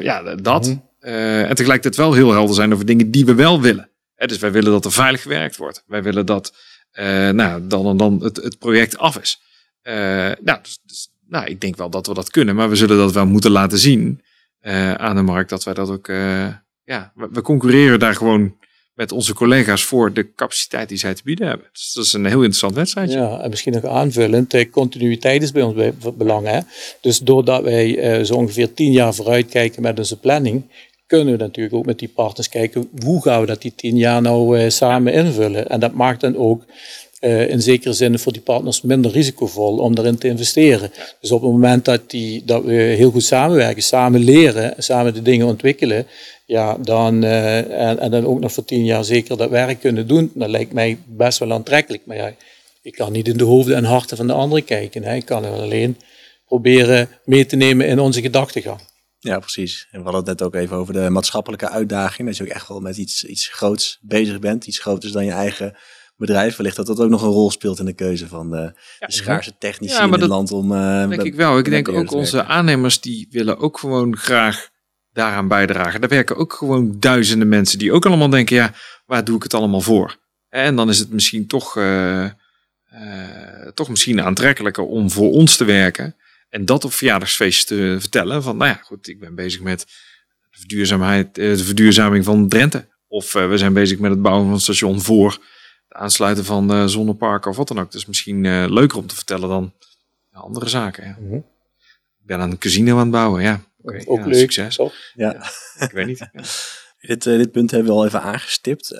[0.00, 0.66] ja, dat.
[0.66, 0.82] -hmm.
[1.00, 3.90] en tegelijkertijd wel heel helder zijn over dingen die we wel willen.
[4.16, 5.84] dus wij willen dat er veilig gewerkt wordt.
[5.86, 6.54] Wij willen dat
[7.32, 9.40] nou, dan, dan het, het project af is.
[9.82, 13.12] nou, dus, dus, nou, ik denk wel dat we dat kunnen, maar we zullen dat
[13.12, 14.22] wel moeten laten zien
[14.96, 16.06] aan de markt dat wij dat ook.
[16.84, 18.56] ja, we, we concurreren daar gewoon
[18.94, 21.66] met onze collega's voor de capaciteit die zij te bieden hebben.
[21.72, 23.18] Dus dat is een heel interessant wedstrijdje.
[23.18, 25.74] Ja, en misschien nog aanvullend, continuïteit is bij ons
[26.14, 26.64] belang.
[27.00, 30.62] Dus doordat wij uh, zo ongeveer tien jaar vooruit kijken met onze planning,
[31.06, 34.22] kunnen we natuurlijk ook met die partners kijken, hoe gaan we dat die tien jaar
[34.22, 35.68] nou uh, samen invullen.
[35.68, 36.64] En dat maakt dan ook
[37.22, 40.90] uh, in zekere zin voor die partners minder risicovol om daarin te investeren.
[41.20, 45.22] Dus op het moment dat, die, dat we heel goed samenwerken, samen leren, samen de
[45.22, 46.06] dingen ontwikkelen,
[46.46, 50.06] ja, dan, uh, en, en, dan ook nog voor tien jaar zeker dat werk kunnen
[50.06, 52.06] doen, dat lijkt mij best wel aantrekkelijk.
[52.06, 52.34] Maar ja,
[52.82, 55.02] ik kan niet in de hoofden en harten van de anderen kijken.
[55.02, 55.14] Hè.
[55.14, 55.96] Ik kan alleen
[56.46, 58.80] proberen mee te nemen in onze gedachtegang.
[59.18, 59.88] Ja, precies.
[59.90, 62.28] En we hadden het net ook even over de maatschappelijke uitdaging.
[62.28, 64.66] Dat je ook echt wel met iets, iets groots bezig bent.
[64.66, 65.76] Iets groters dan je eigen
[66.26, 66.56] bedrijf.
[66.56, 69.52] Wellicht dat dat ook nog een rol speelt in de keuze van de, de schaarse
[69.58, 70.52] technici in het land.
[70.52, 71.58] Om, uh, denk ik wel.
[71.58, 74.68] Ik denk ook onze aannemers die willen ook gewoon graag
[75.12, 76.00] daaraan bijdragen.
[76.00, 78.74] Daar werken ook gewoon duizenden mensen die ook allemaal denken, ja,
[79.06, 80.16] waar doe ik het allemaal voor?
[80.48, 85.64] En dan is het misschien toch, uh, uh, toch misschien aantrekkelijker om voor ons te
[85.64, 86.16] werken
[86.52, 88.42] en dat op verjaardagsfeest te vertellen.
[88.42, 89.80] Van nou ja, goed, ik ben bezig met
[90.50, 92.88] de, verduurzaamheid, eh, de verduurzaming van Drenthe.
[93.08, 95.38] Of uh, we zijn bezig met het bouwen van een station voor
[95.92, 97.92] het aansluiten van uh, zonneparken of wat dan ook.
[97.92, 99.72] Dus misschien uh, leuker om te vertellen dan
[100.32, 101.04] andere zaken.
[101.04, 101.16] Ja.
[101.20, 101.44] Mm -hmm.
[102.20, 103.60] Ik ben aan een casino aan het bouwen, ja.
[103.82, 104.34] Okay, ook ja, leuk.
[104.34, 104.76] Succes.
[104.76, 104.92] Ja.
[105.14, 105.42] ja.
[105.86, 106.30] ik weet niet.
[107.02, 107.08] Ja.
[107.08, 108.92] Dit, uh, dit punt hebben we al even aangestipt.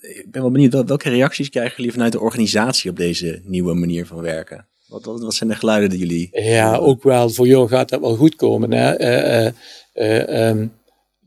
[0.00, 4.06] ik ben wel benieuwd, welke reacties krijgen jullie vanuit de organisatie op deze nieuwe manier
[4.06, 4.66] van werken?
[4.86, 6.28] Wat, wat, wat, zijn de geluiden die jullie...
[6.32, 7.28] Ja, ook wel.
[7.28, 8.72] Voor jou gaat dat wel goed komen.
[8.72, 9.00] Hè?
[9.00, 9.52] Uh,
[9.94, 10.72] uh, um,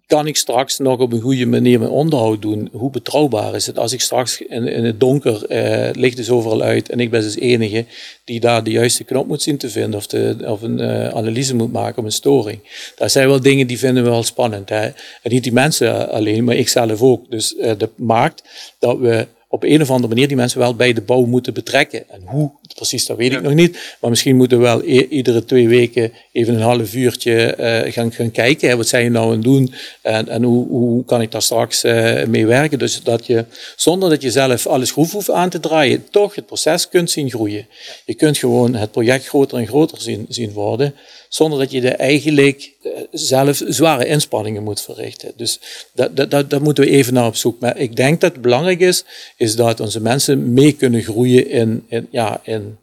[0.07, 2.69] kan ik straks nog op een goede manier mijn onderhoud doen?
[2.71, 6.61] Hoe betrouwbaar is het als ik straks in, in het donker uh, licht is overal
[6.61, 7.85] uit en ik ben dus enige
[8.23, 11.55] die daar de juiste knop moet zien te vinden of, de, of een uh, analyse
[11.55, 12.59] moet maken op een storing?
[12.95, 14.69] Dat zijn wel dingen die vinden we wel spannend.
[14.69, 14.85] Hè?
[15.21, 17.31] En niet die mensen alleen, maar ik zelf ook.
[17.31, 18.43] Dus uh, dat maakt
[18.79, 22.09] dat we op een of andere manier die mensen wel bij de bouw moeten betrekken.
[22.09, 23.97] En hoe, precies, dat weet ik nog niet.
[24.01, 28.11] Maar misschien moeten we wel e iedere twee weken even een half uurtje uh, gaan,
[28.11, 28.69] gaan kijken.
[28.69, 29.73] Hè, wat zijn je nou aan het doen?
[30.01, 32.79] En, en hoe, hoe kan ik daar straks uh, mee werken?
[32.79, 36.45] Dus dat je, zonder dat je zelf alles schroef hoeft aan te draaien, toch het
[36.45, 37.67] proces kunt zien groeien.
[38.05, 40.93] Je kunt gewoon het project groter en groter zien, zien worden
[41.33, 45.31] zonder dat je er eigenlijk uh, zelf zware inspanningen moet verrichten.
[45.35, 45.59] Dus
[45.93, 47.59] dat, dat, dat, dat, moeten we even naar op zoek.
[47.59, 49.05] Maar ik denk dat het belangrijk is,
[49.37, 52.77] is dat onze mensen mee kunnen groeien in, in, ja, in,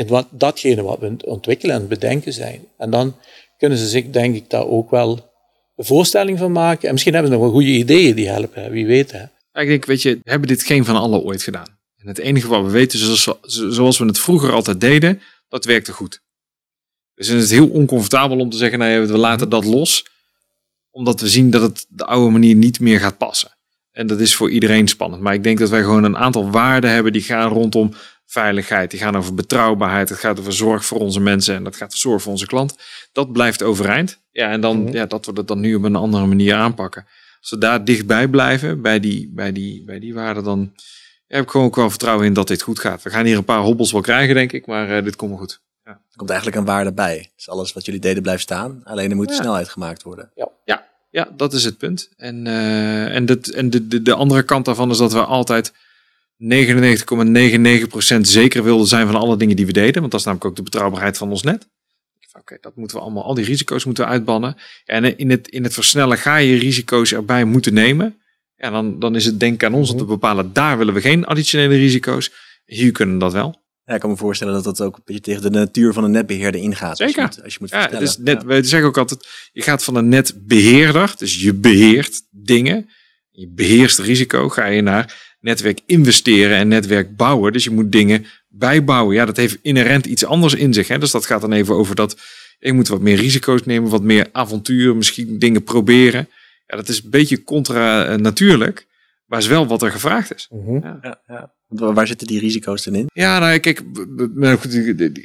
[0.00, 2.64] in wat, datgene wat we ontwikkelen en bedenken zijn.
[2.78, 3.16] En dan
[3.58, 5.30] kunnen ze zich, denk ik, daar ook wel
[5.76, 6.86] een voorstelling van maken.
[6.86, 9.12] En misschien hebben ze nog wel goede ideeën die helpen, wie weet.
[9.12, 9.22] Hè.
[9.60, 11.78] Ik denk, weet je, we hebben dit geen van allen ooit gedaan.
[11.96, 13.38] En het enige wat we weten, zoals,
[13.74, 16.20] zoals we het vroeger altijd deden, dat werkte goed.
[17.14, 20.06] Dus het heel oncomfortabel om te zeggen, nou, we laten dat los.
[20.90, 23.56] Omdat we zien dat het de oude manier niet meer gaat passen.
[23.90, 25.22] En dat is voor iedereen spannend.
[25.22, 27.94] Maar ik denk dat wij gewoon een aantal waarden hebben die gaan rondom
[28.30, 28.90] veiligheid.
[28.90, 30.08] Die gaan over betrouwbaarheid.
[30.08, 31.54] Het gaat over zorg voor onze mensen.
[31.54, 32.76] En dat gaat over zorg voor onze klant.
[33.12, 34.20] Dat blijft overeind.
[34.30, 34.92] Ja, en dan, mhm.
[34.92, 37.06] ja, dat we dat dan nu op een andere manier aanpakken.
[37.40, 40.72] Als we daar dichtbij blijven, bij die, bij die, bij die waarden, dan
[41.26, 43.02] heb ik gewoon ook wel vertrouwen in dat dit goed gaat.
[43.02, 44.66] We gaan hier een paar hobbels wel krijgen, denk ik.
[44.66, 45.60] Maar uh, dit komt wel goed.
[45.84, 45.90] Ja.
[45.90, 47.30] Er komt eigenlijk een waarde bij.
[47.36, 48.80] Dus alles wat jullie deden blijft staan.
[48.84, 49.34] Alleen er moet ja.
[49.34, 50.30] snelheid gemaakt worden.
[50.34, 52.10] Ja, ja, ja dat is het punt.
[52.16, 55.72] En, uh, en, dat, en de, de, de andere kant daarvan is dat we altijd
[56.40, 60.00] 99,99% ,99 zeker wilden zijn van alle dingen die we deden.
[60.00, 61.68] Want dat is namelijk ook de betrouwbaarheid van ons net.
[62.28, 64.56] Oké, okay, dat moeten we allemaal, al die risico's moeten we uitbannen.
[64.84, 68.20] En in het, in het versnellen ga je risico's erbij moeten nemen.
[68.56, 71.24] Ja, dan, dan is het denk aan ons om te bepalen, daar willen we geen
[71.24, 72.32] additionele risico's.
[72.64, 73.62] Hier kunnen we dat wel.
[73.84, 76.10] Ja, ik kan me voorstellen dat dat ook een beetje tegen de natuur van een
[76.10, 76.96] netbeheerder ingaat.
[76.96, 77.22] Zeker.
[77.22, 78.46] Als je moet, als je moet ja, het is net, ja.
[78.46, 82.90] We zeggen ook altijd, je gaat van een netbeheerder, dus je beheert dingen,
[83.30, 87.52] je beheerst risico, ga je naar netwerk investeren en netwerk bouwen.
[87.52, 89.14] Dus je moet dingen bijbouwen.
[89.14, 90.88] Ja, dat heeft inherent iets anders in zich.
[90.88, 90.98] Hè?
[90.98, 92.16] Dus dat gaat dan even over dat
[92.58, 96.28] je moet wat meer risico's nemen, wat meer avontuur, misschien dingen proberen.
[96.66, 98.86] Ja, dat is een beetje contra natuurlijk,
[99.26, 100.46] maar is wel wat er gevraagd is.
[100.50, 100.98] Mm -hmm.
[101.02, 101.20] ja.
[101.26, 103.06] Ja, Waar zitten die risico's dan in?
[103.12, 103.82] Ja, nou, kijk,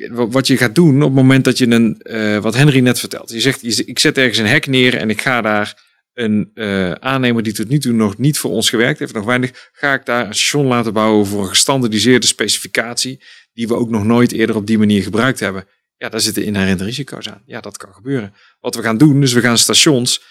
[0.09, 3.31] wat je gaat doen op het moment dat je een, uh, wat Henry net vertelt.
[3.31, 5.83] Je zegt, ik zet ergens een hek neer en ik ga daar
[6.15, 9.69] een uh, aannemer die tot nu toe nog niet voor ons gewerkt heeft, nog weinig,
[9.71, 13.23] ga ik daar een station laten bouwen voor een gestandardiseerde specificatie,
[13.53, 15.67] die we ook nog nooit eerder op die manier gebruikt hebben.
[15.97, 17.43] Ja, daar zitten inherente risico's aan.
[17.45, 18.33] Ja, dat kan gebeuren.
[18.59, 20.21] Wat we gaan doen, dus we gaan stations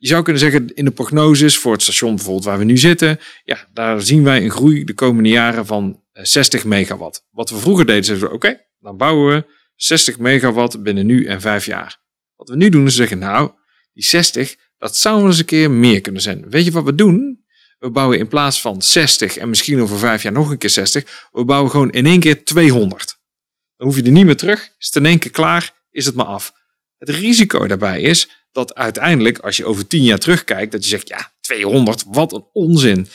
[0.00, 3.20] je zou kunnen zeggen in de prognoses voor het station bijvoorbeeld waar we nu zitten,
[3.44, 7.26] ja, daar zien wij een groei de komende jaren van 60 megawatt.
[7.30, 11.40] Wat we vroeger deden, zeiden we, oké, dan bouwen we 60 megawatt binnen nu en
[11.40, 12.00] vijf jaar.
[12.36, 13.50] Wat we nu doen is zeggen, nou,
[13.92, 16.44] die 60, dat zou wel eens een keer meer kunnen zijn.
[16.50, 17.44] Weet je wat we doen?
[17.78, 21.28] We bouwen in plaats van 60 en misschien over vijf jaar nog een keer 60,
[21.32, 23.18] we bouwen gewoon in één keer 200.
[23.76, 26.14] Dan hoef je er niet meer terug, is het in één keer klaar, is het
[26.14, 26.52] maar af.
[26.98, 31.08] Het risico daarbij is dat uiteindelijk, als je over tien jaar terugkijkt, dat je zegt,
[31.08, 33.08] ja, 200, wat een onzin.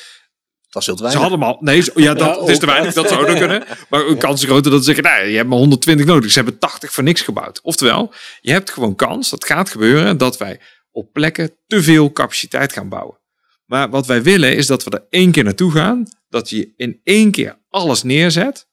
[0.69, 1.21] Dat is heel te Ze weinig.
[1.30, 1.58] hadden hem al.
[1.62, 2.93] Nee, zo- ja, dat Ja, is te weinig.
[2.93, 3.63] Dat zou ook kunnen.
[3.89, 6.32] Maar een kans is groter dat ze zeggen, nou, je hebt maar 120 nodig.
[6.32, 7.62] Ze hebben 80 voor niks gebouwd.
[7.62, 10.60] Oftewel, je hebt gewoon kans, dat gaat gebeuren, dat wij
[10.95, 13.19] op plekken te veel capaciteit gaan bouwen.
[13.65, 16.03] Maar wat wij willen is dat we er één keer naartoe gaan.
[16.29, 18.67] Dat je in één keer alles neerzet.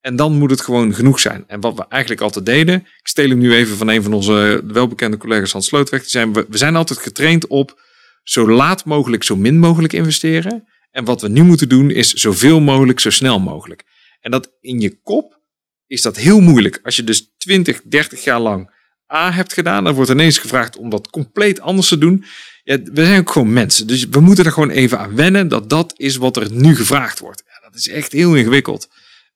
[0.00, 1.44] En dan moet het gewoon genoeg zijn.
[1.46, 2.74] En wat we eigenlijk altijd deden.
[2.74, 6.00] Ik steel hem nu even van een van onze welbekende collega's Hans Slootweg.
[6.00, 7.80] Die zijn, we, we zijn altijd getraind op
[8.22, 10.68] zo laat mogelijk, zo min mogelijk investeren.
[10.90, 13.84] En wat we nu moeten doen is zoveel mogelijk, zo snel mogelijk.
[14.20, 15.40] En dat in je kop
[15.86, 16.80] is dat heel moeilijk.
[16.82, 18.80] Als je dus 20, 30 jaar lang
[19.12, 22.24] A hebt gedaan, dan wordt ineens gevraagd om dat compleet anders te doen.
[22.64, 23.86] Ja, we zijn ook gewoon mensen.
[23.86, 27.18] Dus we moeten er gewoon even aan wennen dat dat is wat er nu gevraagd
[27.18, 27.42] wordt.
[27.46, 28.88] Ja, dat is echt heel ingewikkeld.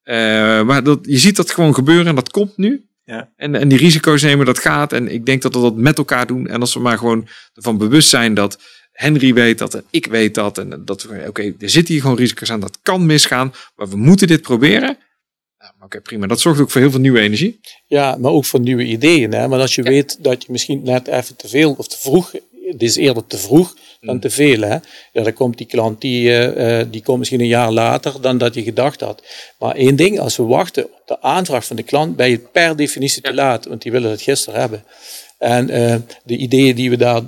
[0.02, 0.16] Eh,
[0.62, 2.84] maar dat, je ziet dat gewoon gebeuren en dat komt nu.
[3.04, 3.32] Ja.
[3.36, 4.92] En, en die risico's nemen, dat gaat.
[4.92, 6.46] En ik denk dat we dat met elkaar doen.
[6.46, 8.58] En als we maar gewoon ervan bewust zijn dat
[8.92, 10.58] Henry weet dat en ik weet dat.
[10.58, 12.60] En dat we, oké, er zitten hier gewoon risico's aan.
[12.60, 13.52] Dat kan misgaan.
[13.76, 14.98] Maar we moeten dit proberen.
[15.86, 16.26] Oké, prima.
[16.26, 17.60] Dat zorgt ook voor heel veel nieuwe energie.
[17.86, 19.32] Ja, maar ook voor nieuwe ideeën.
[19.32, 19.48] Hè?
[19.48, 19.90] Maar als je Ja.
[19.90, 22.32] weet dat je misschien net even te veel of te vroeg,
[22.66, 24.20] het is eerder te vroeg dan Mm.
[24.20, 24.60] te veel.
[24.60, 24.76] Hè?
[25.12, 28.38] Ja, dan komt die klant, die, eh, eh, die komt misschien een jaar later dan
[28.38, 29.22] dat je gedacht had.
[29.58, 32.76] Maar één ding, als we wachten op de aanvraag van de klant, ben je per
[32.76, 34.84] definitie te laat, want die willen het gisteren hebben.
[35.38, 37.20] En eh, de ideeën die we daar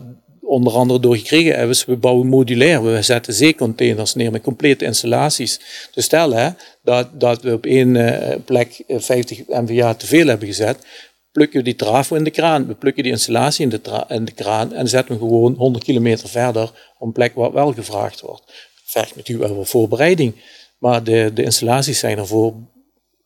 [0.48, 2.82] onder andere door gekregen hebben, is we bouwen modulair.
[2.84, 5.60] We zetten zeecontainers neer met complete installaties.
[5.94, 6.50] Dus stel hè,
[6.82, 10.78] dat, dat we op één eh, plek eh, 50 MVA te veel hebben gezet,
[11.32, 12.66] plukken we die trafo in de kraan.
[12.66, 16.28] We plukken die installatie in de, in de kraan en zetten we gewoon 100 kilometer
[16.28, 16.62] verder
[16.98, 18.52] op een plek waar wel gevraagd wordt.
[18.84, 20.34] Vergt natuurlijk wel wat voorbereiding,
[20.78, 22.54] maar de, de installaties zijn ervoor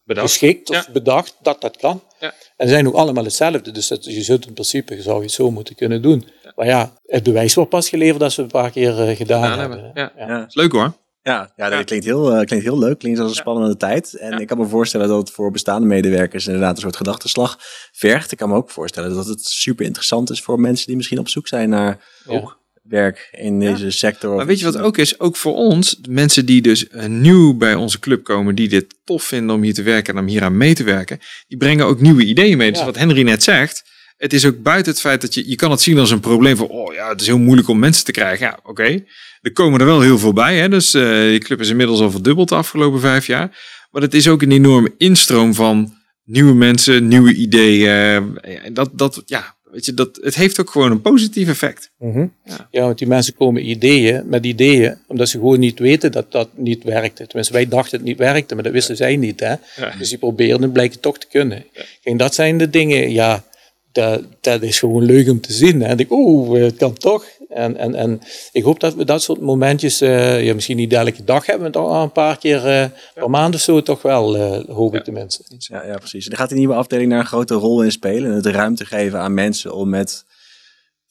[0.06, 0.92] geschikt of Ja.
[0.92, 2.02] bedacht dat dat kan.
[2.20, 2.34] Ja.
[2.56, 5.32] En ze zijn ook allemaal hetzelfde, dus dat, je zult in principe zou je het
[5.32, 6.24] zo moeten kunnen doen.
[6.56, 9.42] Maar ja, het bewijs wordt pas geleverd als we het een paar keer eh, gedaan,
[9.42, 9.78] Gedaan hebben.
[9.94, 10.26] hebben, ja.
[10.28, 10.46] Ja.
[10.48, 10.92] Leuk hoor.
[11.22, 11.84] Ja, ja, dat Ja.
[11.84, 12.98] Klinkt, heel, eh, klinkt heel leuk.
[12.98, 14.14] Klinkt als een spannende tijd.
[14.14, 14.38] En Ja.
[14.38, 17.58] ik kan me voorstellen dat het voor bestaande medewerkers inderdaad een soort gedachtenslag
[17.92, 18.32] vergt.
[18.32, 21.28] Ik kan me ook voorstellen dat het super interessant is voor mensen die misschien op
[21.28, 22.32] zoek zijn naar Ja.
[22.32, 24.36] ook werk in deze sector.
[24.36, 25.20] Maar weet je wat ook is?
[25.20, 28.94] Ook voor ons, de mensen die dus eh, nieuw bij onze club komen, die dit
[29.04, 31.86] tof vinden om hier te werken en om hier aan mee te werken, die brengen
[31.86, 32.72] ook nieuwe ideeën mee.
[32.72, 33.82] Dus wat Henry net zegt,
[34.22, 36.56] het is ook buiten het feit dat je, je kan het zien als een probleem
[36.56, 38.46] van, oh ja, het is heel moeilijk om mensen te krijgen.
[38.46, 39.04] Ja, oké.
[39.40, 40.58] Er komen er wel heel veel bij.
[40.58, 40.68] Hè?
[40.68, 43.58] Dus eh die club is inmiddels al verdubbeld de afgelopen vijf jaar.
[43.90, 48.38] Maar het is ook een enorme instroom van nieuwe mensen, nieuwe ideeën.
[48.72, 51.90] Dat, dat, ja, weet je, dat, het heeft ook gewoon een positief effect.
[51.98, 52.26] Mhm.
[52.44, 52.68] Ja.
[52.70, 52.82] Ja.
[52.82, 56.84] want die mensen komen ideeën, met ideeën, omdat ze gewoon niet weten dat dat niet
[56.84, 57.26] werkte.
[57.26, 59.40] Tenminste, wij dachten het niet werkte, maar dat wisten zij niet.
[59.40, 59.54] Hè?
[59.76, 59.94] Ja.
[59.98, 61.64] Dus die proberen het blijken toch te kunnen.
[62.02, 63.44] Kijk, dat zijn de dingen, ja,
[63.92, 65.80] dat, dat is gewoon leuk om te zien.
[65.80, 65.88] Hè?
[65.88, 67.24] En ik, oeh, het kan toch.
[67.48, 68.20] En, en, en
[68.52, 71.90] ik hoop dat we dat soort momentjes, ja, misschien niet elke dag hebben, maar toch
[71.90, 75.44] al een paar keer eh, per maand of zo toch wel, eh, hoop ik tenminste.
[75.58, 76.26] Ja, ja, precies.
[76.26, 78.30] Daar gaat die nieuwe afdeling daar een grote rol in spelen.
[78.30, 80.24] En het ruimte geven aan mensen om met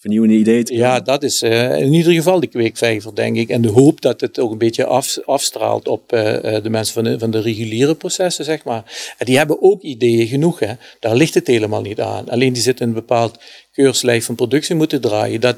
[0.01, 3.49] vernieuwende ideeën te Ja, dat is eh, in ieder geval de kweekvijver, denk ik.
[3.49, 6.93] En de hoop dat het ook een beetje af, afstraalt op eh, eh, de mensen
[6.93, 9.13] van de, van de reguliere processen, zeg maar.
[9.17, 10.73] En die hebben ook ideeën genoeg, hè.
[10.99, 12.29] Daar ligt het helemaal niet aan.
[12.29, 13.39] Alleen die zitten in een bepaald
[13.71, 15.41] keurslijf van productie moeten draaien.
[15.41, 15.57] Dat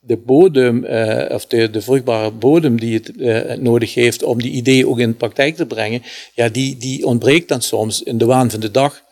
[0.00, 0.84] de bodem,
[1.30, 5.16] of de, de vruchtbare bodem die het nodig heeft om die ideeën ook in de
[5.16, 6.02] praktijk te brengen,
[6.34, 9.03] ja, die, die ontbreekt dan soms in de waan van de dag.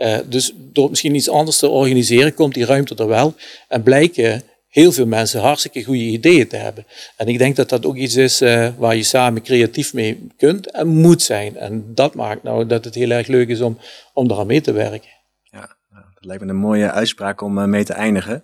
[0.00, 3.34] Eh, dus door misschien iets anders te organiseren, komt die ruimte er wel.
[3.68, 6.86] En blijken heel veel mensen hartstikke goede ideeën te hebben.
[7.16, 10.70] En ik denk dat dat ook iets is eh, waar je samen creatief mee kunt
[10.70, 11.56] en moet zijn.
[11.56, 13.78] En dat maakt nou dat het heel erg leuk is om,
[14.12, 15.08] om eraan mee te werken.
[15.42, 18.42] Ja, nou, dat lijkt me een mooie uitspraak om eh, mee te eindigen.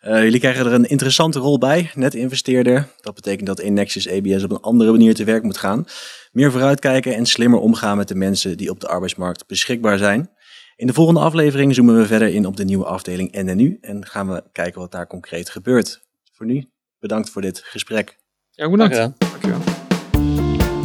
[0.00, 2.88] Jullie krijgen er een interessante rol bij, net investeerder.
[3.00, 5.86] Dat betekent dat Nexus ABS op een andere manier te werk moet gaan.
[6.32, 10.30] Meer vooruitkijken en slimmer omgaan met de mensen die op de arbeidsmarkt beschikbaar zijn.
[10.76, 14.28] In de volgende aflevering zoomen we verder in op de nieuwe afdeling NNU en gaan
[14.28, 16.02] we kijken wat daar concreet gebeurt.
[16.32, 18.16] Voor nu, bedankt voor dit gesprek.
[18.50, 18.94] Ja, bedankt.
[18.94, 19.14] Gedaan.
[19.18, 19.58] Dankjewel.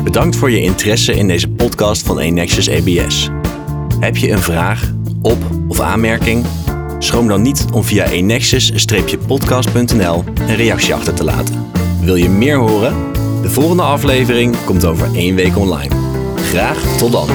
[0.04, 3.30] Bedankt voor je interesse in deze podcast van Enexus ABS.
[4.00, 6.46] Heb je een vraag, op- of aanmerking?
[7.00, 11.70] Schroom dan niet om via enexus-podcast.nl een reactie achter te laten.
[12.02, 13.14] Wil je meer horen?
[13.42, 15.96] De volgende aflevering komt over één week online.
[16.36, 17.28] Graag tot dan.